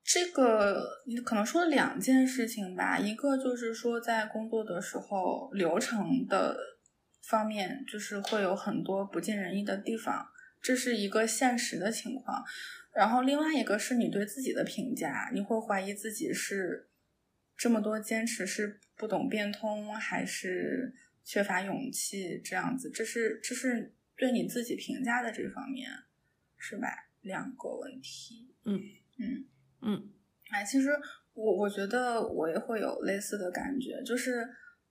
[0.08, 6.56] 这个你可能说了两件事情吧，一个就是说在工作的时候流程的
[7.24, 10.28] 方面，就是会有很多不尽人意的地方，
[10.62, 12.46] 这是一个现实的情况。
[12.94, 16.88] 然后另外一个是你对自己的评价，你会怀疑自己是
[17.58, 22.92] 这么多坚持是不懂变通，还是缺乏勇气这样子？
[22.92, 25.90] 这是这是对你自己评价的这方面，
[26.60, 26.88] 是吧？
[27.22, 28.80] 两个问题，嗯。
[29.18, 29.46] 嗯
[29.88, 30.02] 嗯，
[30.50, 30.90] 哎，其实
[31.34, 34.44] 我我觉得我也会有类似的感觉，就是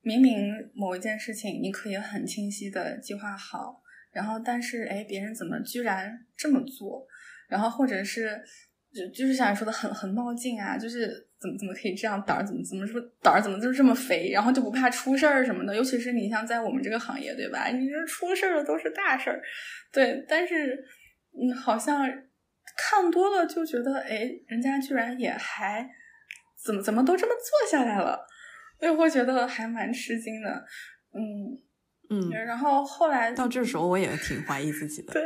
[0.02, 7.04] 明明某一件事情你可以很清晰的计划好，然后但是哎，别人怎么居然这么做？
[7.48, 8.40] 然后或者是
[8.92, 11.09] 就就是像你说的很很冒进啊，就是
[11.40, 15.74] 怎么怎么可以这样胆儿怎么怎么说胆儿怎么就是这么肥，然后就不怕出事儿什么的？
[15.74, 17.66] 尤其是你像在我们这个行业，对吧？
[17.68, 19.42] 你这出事儿的都是大事儿，
[19.92, 20.85] 对，但是
[21.33, 22.09] 嗯，好像。
[22.77, 25.89] 看多了就觉得，哎，人家居然也还
[26.65, 28.27] 怎么怎么都这么做下来了，
[28.79, 30.65] 所以会觉得还蛮吃惊的，
[31.13, 31.61] 嗯
[32.11, 32.31] 嗯。
[32.31, 35.13] 然后后来到这时候，我也挺怀疑自己的。
[35.15, 35.23] 对，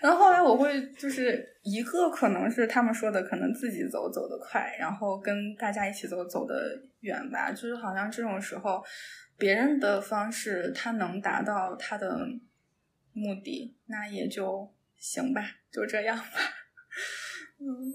[0.00, 6.54] 然后后来我会就是一个可能是他们说的，可能自己走走得快，然后跟大家一起走走得
[7.00, 7.52] 远吧。
[7.52, 8.82] 就是好像这种时候，
[9.36, 12.18] 别人的方式他能达到他的
[13.12, 16.24] 目的，那也就行吧，就这样吧。
[17.60, 17.92] 嗯，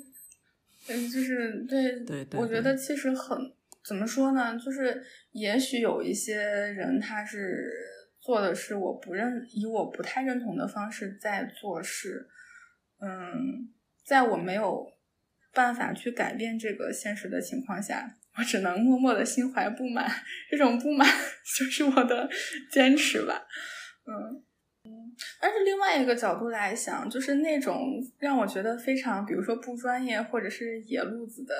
[0.90, 3.38] 嗯，就是对，对对，我觉得其实很
[3.86, 4.58] 怎么说呢？
[4.58, 7.72] 就是也许有一些人他是
[8.20, 12.28] 做的是我不认以我不太认同的方式在做事，
[13.02, 13.70] 嗯，
[14.06, 14.86] 在我没有
[15.54, 20.10] 办法去改变这个现实的情况下，我只能默默的心怀不满，
[20.50, 21.08] 这种不满
[21.58, 22.30] 就是我的
[22.72, 23.48] 坚持吧，
[24.08, 24.44] 嗯。
[25.42, 31.54] 但是另外一个角度来想，就是那种让我觉得非常，比如说不专业或者是野路子的，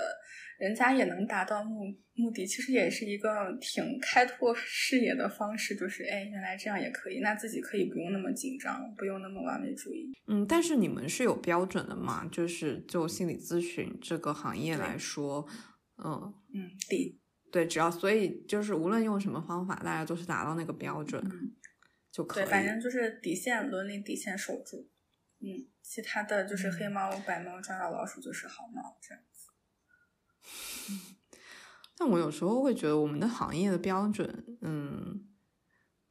[0.58, 5.76] 人家也能达到目目的，其实也是一个挺开拓视野的方式。
[5.76, 10.14] 就是哎，原来这样也可以，那自己可以不用那么紧张，不用那么完美主义。
[10.28, 12.28] 嗯，但是你们是有标准的吗？
[12.32, 15.46] 就是就心理咨询这个行业来说，
[16.04, 17.18] 嗯嗯，对
[17.52, 21.22] 对，只要所以就是无论用什么方法，大家都是达到那个标准。
[22.14, 24.88] 就可以，对，反正就是底线，伦理底线守住。
[25.40, 29.50] 嗯，其他的就是黑猫白猫抓到老鼠就是好猫这样子。
[31.98, 35.28] 但我有时候会觉得我们的行业的标准，嗯，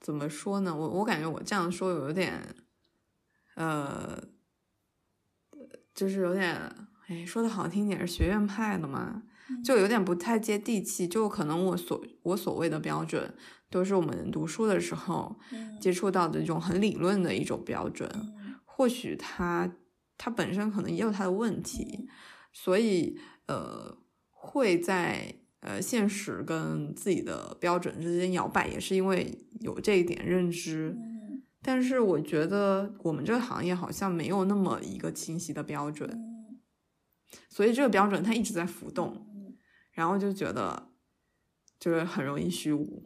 [0.01, 0.75] 怎么说呢？
[0.75, 2.57] 我我感觉我这样说有点，
[3.55, 4.23] 呃，
[5.95, 6.57] 就是有点，
[7.07, 9.23] 哎，说的好听点是学院派的嘛，
[9.65, 11.07] 就有点不太接地气。
[11.07, 13.35] 就可能我所我所谓的标准。
[13.73, 15.35] 都是我们读书的时候
[15.81, 18.07] 接触到的一种很理论的一种标准，
[18.67, 19.75] 或许它
[20.19, 22.07] 它本身可能也有它的问题，
[22.53, 23.97] 所以呃
[24.31, 30.95] 会在呃现实跟自己的标准之间摇摆，也是因为有这一点认知。
[31.63, 36.23] 但是我觉得我们这个行业好像没有那么一个清晰的标准，
[37.49, 39.27] 所以这个标准它一直在浮动，
[39.93, 40.92] 然后就觉得。
[41.83, 43.03] 就是很容易虚无，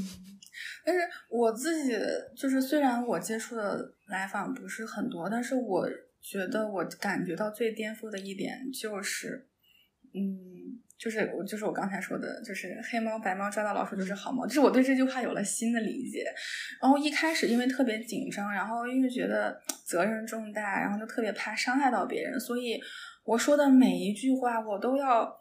[0.86, 1.92] 但是我自己
[2.34, 5.86] 就是，虽然我接触的来访不是很多，但是我
[6.22, 9.46] 觉得我感觉到最颠覆的一点就是，
[10.14, 16.24] 嗯，就是我就是我刚才说的，就是黑猫白猫抓到老鼠就是好猫，就是我对这句话有了新的理解。
[16.80, 22.80] 然后一开始因为特别紧张，然后因为觉得责任重大，然后就特别怕伤害到别人，所以
[23.24, 25.38] 我说的每一句话我都要。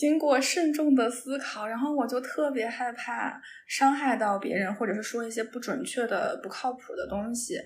[0.00, 7.58] 经过慎重的思考，然后我就特别害怕伤害到别人，或者是说一些不准确的、不靠谱的东西，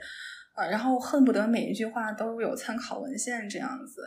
[0.57, 4.03] 呃，然后恨不得每一句话都有参考文献这样子。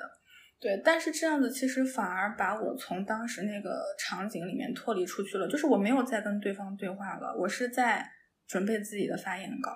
[0.59, 8.05] 对，但是这样子其实反而把我从当时那个场景里面脱离出去了，就是我没有再跟对方对话了，我是在
[8.45, 9.71] 准备自己的发言稿，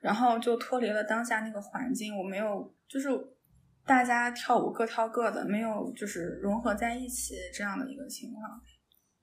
[0.00, 3.08] 然后就脱离了当下那个环境，我没有就是。
[3.88, 8.60] 大家跳舞各跳各的，没有就是融合在一起这样的一个情况。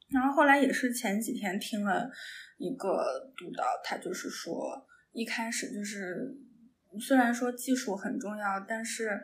[0.10, 2.10] 然后后来也是前几天听了
[2.58, 6.36] 一个督导，他就是说，一开始就是
[7.00, 9.22] 虽然说技术很重要，但是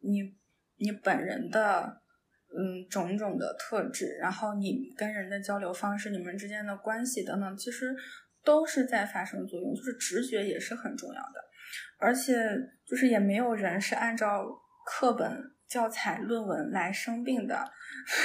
[0.00, 0.34] 你
[0.76, 2.02] 你本人的
[2.48, 7.94] 嗯种种的特质，然后你跟人的交流方式，你们之间的关系等等，其实
[8.44, 11.40] 都是在发生作用，就是直觉也是很重要的，
[11.98, 12.34] 而且
[12.84, 14.44] 就是也没有人是按照。
[14.92, 17.64] 课本、教材、论文来生病的，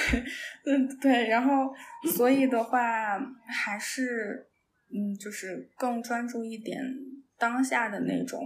[0.65, 1.71] 嗯，对，然后
[2.17, 4.49] 所以的话，还是
[4.89, 6.84] 嗯，就是更专注一点
[7.38, 8.41] 当下的那种，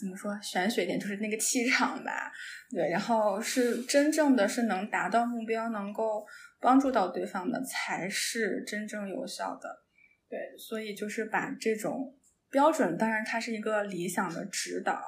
[0.00, 2.32] 怎么说玄学点，就是那个气场吧，
[2.70, 6.26] 对，然后是真正的是能达到目标，能够
[6.62, 9.84] 帮助到对方的，才是真正有效的，
[10.30, 12.16] 对，所以就是把这种
[12.50, 15.02] 标准，当然它是一个理想的指导。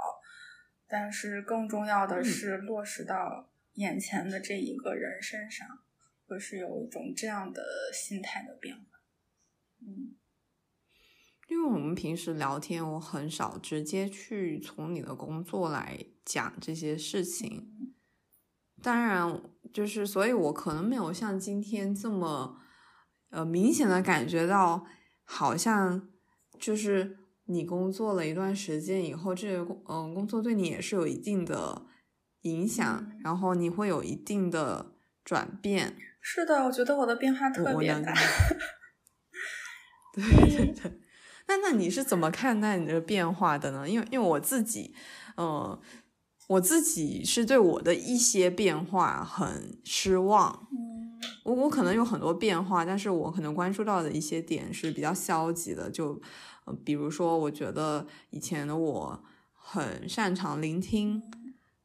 [0.88, 5.66] 但是更重要的是落实到眼前的这一个人身上，
[6.26, 7.62] 会是有一种这样的
[7.92, 8.82] 心态的变化。
[9.80, 10.16] 嗯，
[11.48, 17.94] 因为我们平时聊天，我很少直接去从你的工作来讲这些事情。
[18.82, 22.60] 当然，就是所以，我可能没有像今天这么
[23.30, 24.86] 呃明显的感觉到，
[25.24, 26.08] 好像
[26.58, 31.86] 就是你工作了一段时间以后，这个工嗯工作对你也是有一定的
[32.42, 34.92] 影响，然后你会有一定的
[35.24, 35.96] 转变。
[36.20, 38.12] 是的，我觉得我的变化特别大。
[40.12, 41.00] 对对对，
[41.46, 43.88] 那那你是怎么看待你的变化的呢？
[43.88, 44.94] 因为因为我自己，
[45.36, 45.78] 嗯，
[46.48, 50.68] 我自己是对我的一些变化很失望。
[50.72, 55.90] 嗯，我我可能有很多变化，但是我可能关注到的一些点是比较消极的。
[55.90, 56.20] 就，
[56.84, 61.22] 比如说，我觉得以前的我很擅长聆听，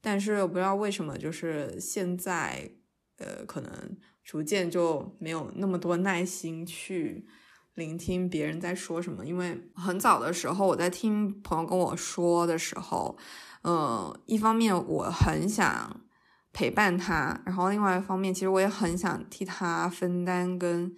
[0.01, 2.71] 但是不知道为什么，就是现在，
[3.17, 7.25] 呃，可能逐渐就没有那么多耐心去。
[7.75, 13.17] 聆听别人在说什么，因为很早的时候我在听朋友跟我说的时候，
[13.63, 16.01] 嗯，一方面我很想
[16.51, 20.93] 陪伴他，然后另外一方面其实我也很想替他分担跟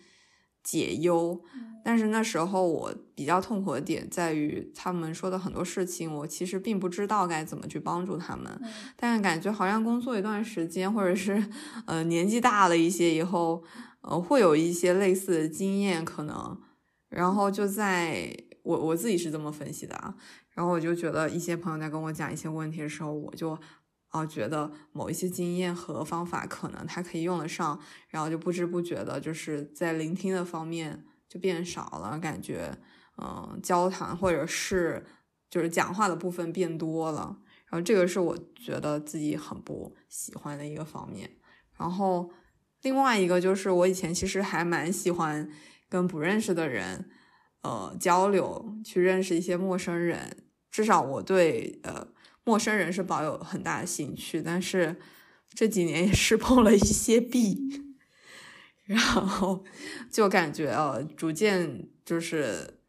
[0.63, 1.39] 解忧，
[1.83, 8.61] 但是那时候我比较痛苦的点在于他们说的很多事情，我其实并不知道该怎么去帮助他们，
[8.95, 11.45] 但是感觉好像工作一段时间，或者是
[11.85, 13.63] 呃年纪大了一些以后。
[14.05, 16.59] 呃，会有一些类似的经验，可能，
[17.07, 20.13] 然后就在我我自己是这么分析的啊，
[20.49, 23.57] 然后我就觉得一些朋友在跟我讲一些问题的时候，我就
[24.13, 32.77] 啊觉得某一些经验和方法可能他可以用得上，然后就不知不觉的就是在聆听的方面就变少了，感觉
[33.17, 35.05] 嗯交谈或者是
[35.49, 41.29] 就是讲话的部分变多了，然后这个是我觉得自己很不喜欢的一个方面，
[41.77, 42.31] 然后。
[42.83, 45.49] 另外一个就是，我以前其实还蛮喜欢
[45.87, 47.09] 跟不认识的人，
[47.61, 50.43] 呃，交流，去认识一些陌生人。
[50.69, 52.05] 至少我对呃
[52.43, 54.41] 陌生人是保有很大的兴趣。
[54.41, 54.95] 但是
[55.53, 57.59] 这几年也是碰了一些壁，
[58.85, 59.63] 然后
[60.11, 62.79] 就感觉呃，逐渐就是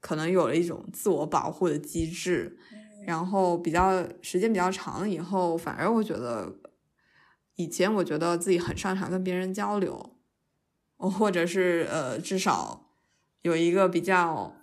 [0.00, 2.58] 可能有了一种自我保护的机制。
[3.06, 6.56] 然后比较时间比较长了以后，反而我觉得。
[7.56, 10.16] 以前我觉得自己很擅长跟别人交流，
[10.96, 12.88] 或者是呃，至少
[13.42, 14.56] 有一个比较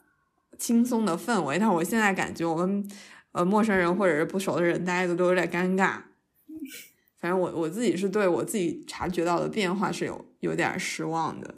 [0.58, 1.60] 轻松的氛围。
[1.60, 2.86] 但我现在感觉我跟
[3.32, 6.02] 呃陌生人或者是不熟的人待着都有点尴尬。
[7.18, 11.56] 反正我我自己是对我自己察觉到的变化是有有点失望的。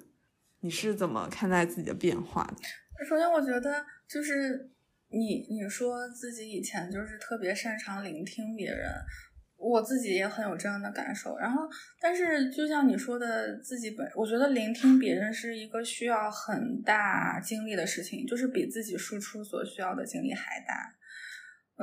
[0.62, 3.06] 你是怎么看待自己的变化的？
[3.06, 4.70] 首先，我觉得就是
[5.10, 8.90] 你你说自己以前就是特别擅长聆听别人。
[9.64, 11.62] 我自己也很有这样的感受，然后，
[12.00, 20.96] 但是就像你说的，自己本我觉得聆听别人是一个需要很大精力的事情，就是比自己输出所需要的精力还大。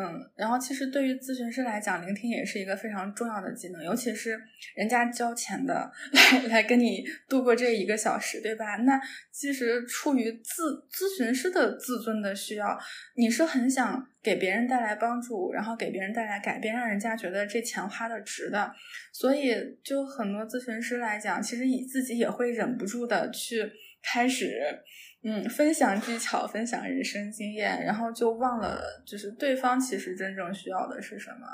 [0.01, 4.41] 嗯，然后其实对于咨询师来讲，聆听也是一个非常重要的技能，尤其是
[4.77, 8.77] 人家交钱的来来跟你度过这一个小时，对吧？
[8.77, 9.01] 那
[9.33, 12.79] 其实出于自咨询师的自尊的需要，
[13.17, 18.73] 你是很想给别人带来帮助，然后给别人带来改变，让人家觉得这钱花的值的。
[19.13, 23.69] 所以，就很多咨询师来讲，其实你自己也会忍不住的去
[24.01, 24.79] 开始。
[25.25, 31.47] 嗯，分享技巧，分享人生经验，然后就忘了，就是对方其实真正需要的是什么。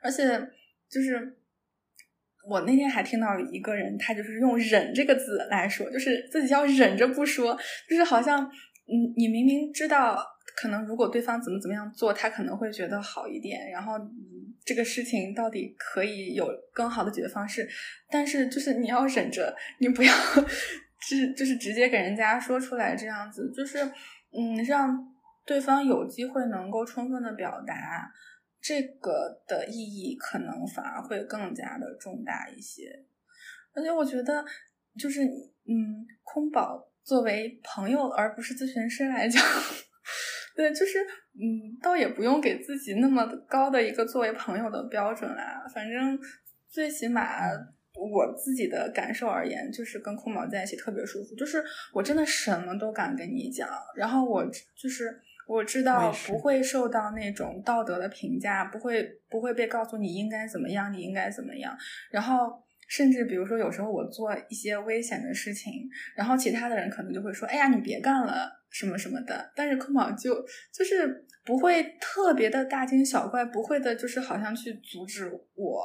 [0.00, 0.24] 而且，
[0.88, 1.36] 就是
[2.48, 7.58] 我那天还听到一个人，他就是用“忍”这个字来说，就是自己要忍着不说，
[7.90, 10.24] 就是好像，嗯，你明明知道，
[10.56, 13.94] 可能如果对方怎么怎么样做，他可能会觉得好一点，然后
[14.64, 17.68] 这个事情到底可以有更好的解决方式，
[18.08, 20.14] 但是就是你要忍着，你不要。
[21.00, 23.78] 是，就是直接给人家说出来，这样子就是，
[24.32, 24.98] 嗯，让
[25.46, 28.12] 对方有机会能够充分的表达，
[28.60, 33.04] 这个的意义可能反而会更加的重大一些。
[33.74, 34.44] 而且我觉得，
[34.98, 39.40] 就是，嗯，空宝作为朋友而不是咨询师来讲，
[40.56, 40.98] 对，就是，
[41.34, 46.18] 嗯，倒也不用给自己那么高的一个作为朋友的标准啦，反正
[46.68, 47.22] 最起码。
[47.98, 54.44] 我自己的感受而言，就是跟空宝在一起特别舒服，就是我真的什么都敢跟你讲，然后我
[54.76, 61.76] 就是我知道不会受到那种道德的评价，不会不会被告诉你应该怎么样，你应该怎么样，
[62.10, 65.72] 然后甚至比如说有时候我做一些危险的事情，
[66.14, 70.34] 然后其他的人可能就会说，哎呀你别干了什么什么的，但是空宝就
[70.72, 75.84] 就是不会特别的大惊小怪，不会的就是好像去阻止我。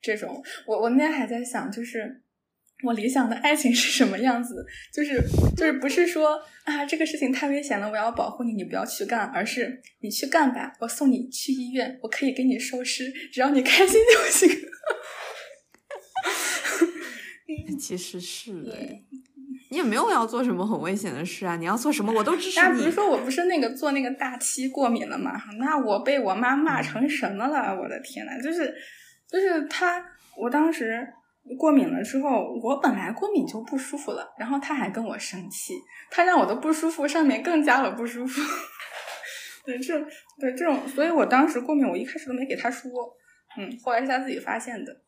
[0.00, 2.22] 这种，我我那天还在想，就是
[2.84, 4.64] 我理想的爱情是什么样子？
[4.92, 5.20] 就是
[5.56, 14.68] 就是不是说啊，这个事情太危险了，我要保护你，你不要去干，而是你去干吧，我送你去医院，我可以给你收尸，只要你开心就行。
[17.78, 19.02] 其实是哎，
[19.70, 21.56] 你也没有要做什么很危险的事啊！
[21.56, 22.80] 你要做什么，我都支持你。
[22.80, 25.40] 比如说，我不是那个做那个大漆过敏了嘛？
[25.58, 27.78] 那我被我妈骂成什么了？
[27.80, 28.74] 我的天呐，就是
[29.30, 30.04] 就是他，
[30.36, 31.06] 我当时
[31.58, 35.74] 过敏了之后，我本来过敏就不舒服了，然后他还跟我生气，
[36.10, 38.40] 他让我的不舒服上面更加了不舒服。
[39.64, 40.00] 对，这
[40.38, 42.90] 对这种，所以我当时过敏，我一开始都没给他说，
[43.58, 45.02] 嗯，后来是他自己发现的。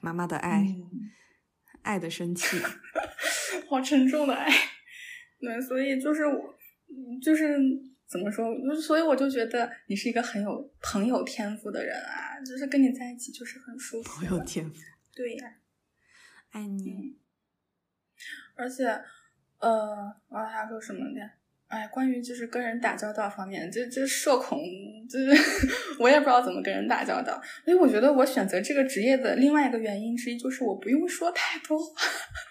[0.00, 0.66] 妈妈的爱，
[1.82, 2.60] 爱的生气，
[3.70, 4.50] 好沉重的爱。
[5.38, 6.54] 对，所以就是我，
[7.22, 7.56] 就是
[8.10, 14.10] 怎么说，所以我就觉得你是一个很有朋友天赋的人啊，就是跟你在一起就是很舒服。
[14.20, 14.74] 朋友天赋，
[15.14, 15.54] 对呀，
[16.50, 17.16] 爱你。
[18.56, 18.84] 而且，
[19.60, 21.20] 呃，我还说什么呢？
[21.68, 24.58] 哎，关于就是跟人打交道方面，就就社恐，
[25.08, 25.30] 就是
[26.00, 27.40] 我也不知道怎么跟人打交道。
[27.64, 32.02] 所以我觉得我选择这个职业的另外一个原因之一，就是我不用说太多话，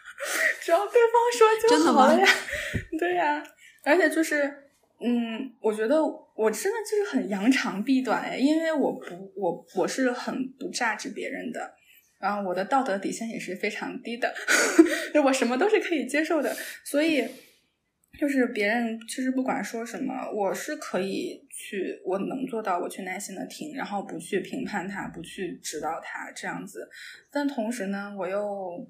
[0.63, 2.25] 只要对方说就好了呀。
[2.97, 3.43] 对呀，
[3.83, 4.68] 而且就是，
[5.01, 6.03] 嗯，我觉得
[6.35, 11.73] 我真的就是很扬长避短哎，因为我不，我我是很不榨制别人的，
[12.19, 14.33] 然后我的道德底线也是非常低的，
[15.13, 17.27] 就我什么都是可以接受的，所以。
[18.19, 26.89] 就是别人其实不管说什么，我是可以去，我能做到，我去耐心的听，然后不去评判他，不去指导他这样子。
[27.31, 28.85] 但同时呢，我又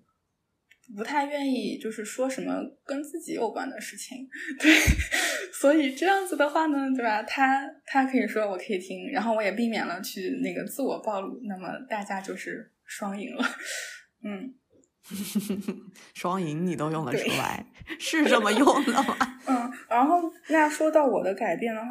[0.96, 4.28] 不太愿意就是说什么跟自己有关的事情，
[4.60, 4.74] 对。
[5.54, 7.22] 所以这样子的话呢，对吧？
[7.24, 13.44] 他他可以说，我可以听，然后我也避免了去那个自我暴露，那么大家就是双赢了，
[14.24, 14.54] 嗯。
[16.14, 17.66] 双赢你都用得出来，
[18.00, 19.18] 是这么用的吗？
[19.48, 21.88] 嗯，然后那说到我的改变的话，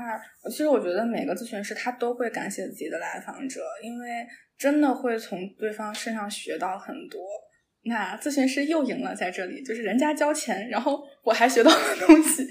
[0.49, 4.27] 其实我觉得每个咨询师他都会感谢自己的来访者，因为
[4.57, 7.21] 真的会从对方身上学到很多。
[7.89, 12.47] 那咨询师又赢了，在这里就是人家交钱，然后我还学到了东西。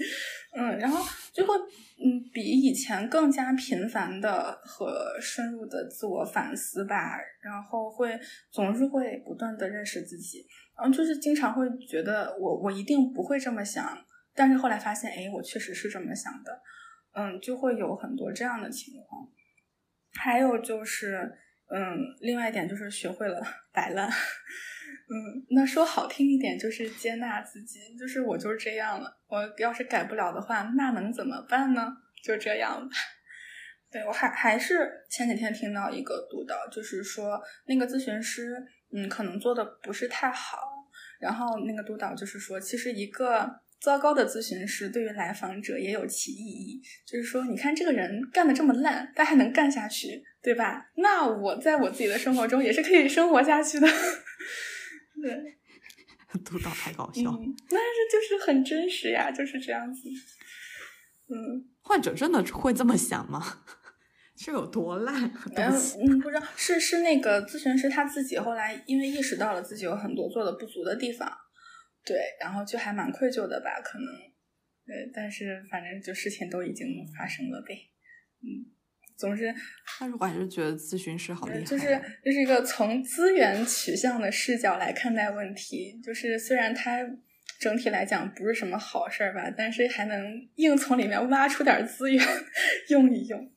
[0.56, 8.18] 嗯，然后就会嗯比以前更加频繁的和深入的自我反思吧，然后会
[8.50, 10.44] 总是会不断的认识自己，
[10.82, 16.60] 嗯，就是经常会觉得我我一定不会这么想，但是后来发现，哎，我确实是这么想的，
[17.14, 19.28] 嗯，就会有很多这样的情况。
[20.18, 21.30] 还有就是，
[21.70, 23.40] 嗯，另外一点就是学会了
[23.72, 24.10] 摆烂。
[25.10, 29.18] 嗯，那说好听一点就是接纳自己，就是我就是这样了。
[29.28, 31.96] 我要是改不了的话，那能怎么办呢？
[32.22, 32.96] 就这样吧。
[33.90, 40.58] 对我还还是前几天听到一个督导，就是说那个咨询师，嗯，可能做的不是太好。
[41.18, 43.50] 然后那个督导就是说，其实一个
[43.80, 50.90] 糟糕的咨询师对于来访者也有其意义，就是说，你看这个人干的这么烂，他还能干下去，对吧？
[50.96, 53.88] 那我在我自己的生活中也是可以生活下去的。
[55.22, 55.58] 对，
[56.44, 57.22] 督导太搞笑，
[57.68, 60.08] 但是就是很真实呀，就是这样子。
[61.28, 63.64] 嗯，患者真的会这么想吗？
[64.36, 65.30] 是有多烂？
[65.56, 71.28] 嗯，不知道，是是那个咨询师他自己后来因为意识到了自己有很多做的不足的地方，
[72.04, 74.06] 对，然后就还蛮愧疚的吧，可能。
[74.86, 77.90] 对，但是反正就事情都已经发生了呗，
[78.40, 78.77] 嗯。
[79.18, 79.52] 总之，
[79.98, 81.60] 但是我还是觉得咨询师好厉害。
[81.62, 86.00] 就是就是一个从资源取向的视角来看待问题。
[86.02, 87.00] 就是虽然它
[87.58, 92.24] 整体来讲不是什么好事儿吧，但是还能硬从里面挖出点资源
[92.90, 93.50] 用一用。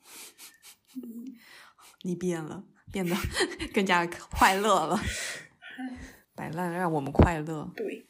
[2.01, 3.15] 你变了，变得
[3.71, 4.99] 更加快乐了。
[6.33, 7.71] 摆烂让我们快乐。
[7.75, 8.07] 对。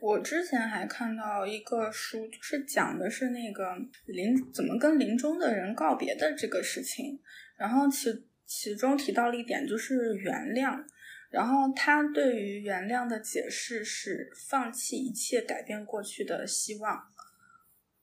[0.00, 3.74] 我之前还看到一个书，就是讲的是那个
[4.06, 7.18] 临怎么跟临终的人告别的这个事情。
[7.56, 8.08] 然后其
[8.44, 10.84] 其中提到了一点，就是原谅。
[11.30, 16.96] 然后他对于原谅的解释是放弃一切改变过去的希望。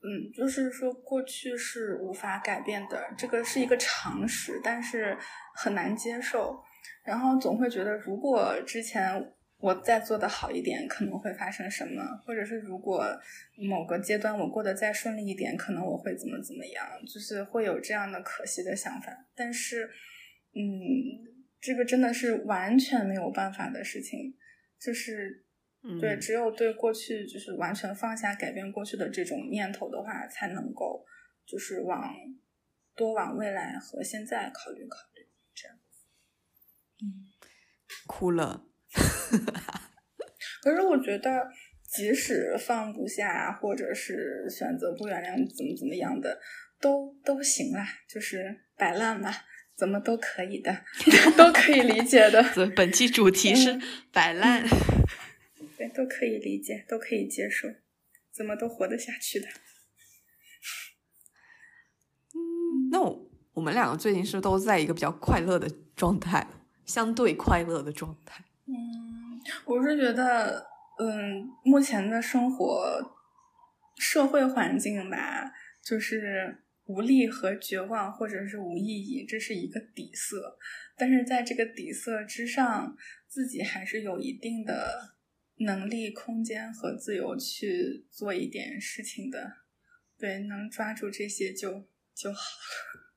[0.04, 5.18] 嗯，就是说过去是无法改变的，这个是一个常识，但是
[5.56, 6.62] 很难接受。
[7.04, 9.34] 然后总会觉得，如果之前。
[9.62, 12.04] 我再做的好一点，可能会发生什么？
[12.26, 13.06] 或者是如果
[13.58, 16.84] 某个阶段我过得再顺利一点，可能我会怎么怎么样？
[17.06, 19.26] 就是会有这样的可惜的想法。
[19.36, 19.88] 但是，
[20.54, 20.64] 嗯，
[21.60, 24.36] 这个真的是完全没有办法的事情。
[24.80, 25.46] 就是，
[26.00, 31.06] 对，只有对过去就是完全放下改变过去的这种念头的话，才能够
[31.46, 32.16] 就是往
[32.96, 35.30] 多往未来和现在考虑考虑。
[35.54, 35.78] 这样，
[37.04, 37.30] 嗯，
[38.08, 38.71] 哭了。
[40.64, 41.48] 可是我觉得，
[41.92, 46.40] 即使放不下，或者是选择不原谅，怎么怎么样的，
[46.80, 50.84] 都都行啦，就是摆烂吧，怎么都可以的，
[51.36, 52.44] 都可以理解的。
[52.54, 53.80] 对，本期主题是
[54.12, 54.64] 摆烂。
[55.78, 57.68] 对，都可以理解，都可以接受，
[58.32, 59.48] 怎么都活得下去的。
[62.36, 66.46] 嗯，那我我们两个最近是都在一个比较快乐的状态，
[66.86, 68.46] 相对快乐的状态。
[68.74, 70.66] 嗯，我是觉得，
[70.98, 73.14] 嗯，目前的生活
[73.98, 75.52] 社会环境吧，
[75.84, 80.58] 就是无力和绝望，或者是无意义，这是一个底色。
[80.96, 82.96] 但是在这个底色之上，
[83.28, 85.18] 自己还是有一定的
[85.58, 89.58] 能力、空间和自由去做一点事情的。
[90.18, 93.12] 对，能抓住这些就就好了。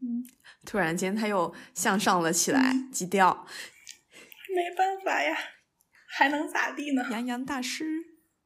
[0.02, 0.24] 嗯，
[0.64, 3.46] 突然间他又向上了起来，基调。
[4.54, 5.36] 没办法呀，
[6.08, 7.06] 还能咋地呢？
[7.10, 7.84] 杨洋大师，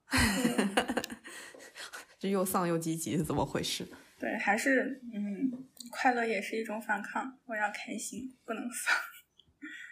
[2.19, 3.87] 这又丧又积极是怎么回事？
[4.19, 5.51] 对，还是嗯，
[5.91, 7.39] 快乐也是一种反抗。
[7.47, 8.95] 我要开心，不能丧。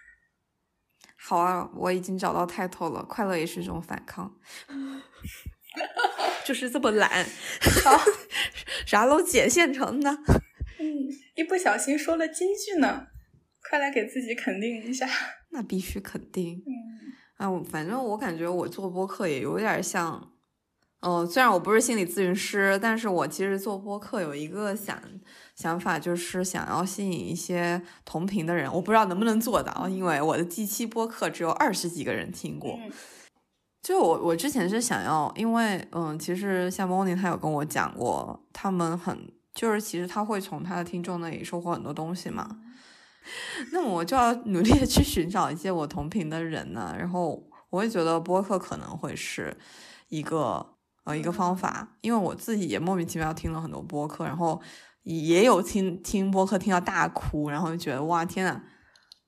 [1.16, 4.38] 好啊，我已经找到 title 了，快乐也是一种反抗。
[6.44, 7.24] 就是这么懒，
[7.84, 7.98] 好，
[8.86, 10.10] 啥都捡现成的。
[10.78, 13.06] 嗯，一不小心说了金句呢，
[13.68, 15.08] 快来给自己肯定一下。
[15.52, 16.62] 那必须肯定。
[16.66, 16.72] 嗯，
[17.36, 20.32] 啊，反正我感觉我做播客也有点像，
[21.00, 25.00] 嗯，虽然我不是心理咨询师，但是我其实做播客有一个想
[25.54, 28.72] 想法，就是想要吸引一些同频的人。
[28.72, 32.78] 我不知道能不能做到，因为我的第七播客只有二十几个人听过。
[33.82, 42.60] 就我我之前是想要，因为嗯，其实像 Moni 他有跟我讲过，他们很就是其实他会从他的听众那里收获很多东西嘛。
[43.72, 49.56] 那么我就要努力的去寻找一些我同频的人呢，然后我会觉得播客可能会是
[50.08, 54.60] 一个呃一个方法，因为我自己也莫名其妙听了很多播客，然后
[55.04, 58.60] 也有听听播客听到大哭，然后就觉得哇天呐，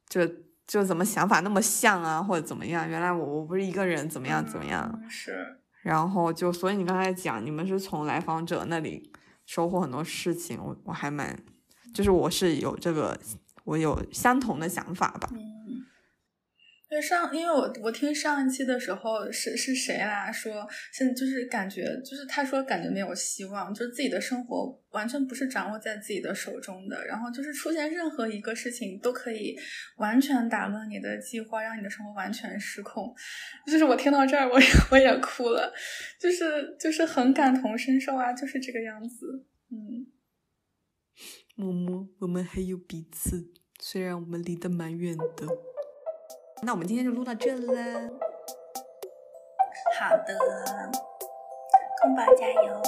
[0.08, 0.20] 就
[0.66, 2.88] 就怎么想法那么像啊，或者怎么样？
[2.88, 5.00] 原来我我不是一个人，怎么样怎么样？
[5.08, 5.60] 是。
[5.82, 9.12] 然后就所以你刚才讲，你们是从来访者那里
[9.46, 11.38] 收获很多事情，我我还蛮
[11.94, 13.18] 就是我是有这个。
[13.64, 15.28] 我有相同的想法吧。
[15.32, 15.40] 嗯，
[16.88, 20.30] 对上，因为我我听上一期的时候是是谁啦？
[20.30, 29.56] 说现在就是感觉，就是他说感觉没有希望，就是自己的生活完全不是掌握在自己的手中的，然后就是出现任何一个事情都可以
[29.96, 33.12] 完全打乱你的计划，让你的生活完全失控。
[33.66, 35.72] 就是我听到这儿，我也我也哭了，
[36.20, 39.46] 就是就是很感同身受啊，就是这个样子。
[39.72, 40.13] 嗯。
[41.56, 45.46] 默默，我们还有彼此，虽然我们离得蛮远的。
[46.62, 48.10] 那我们今天就录到这了。
[49.98, 50.92] 好的，
[52.02, 52.82] 空宝加油。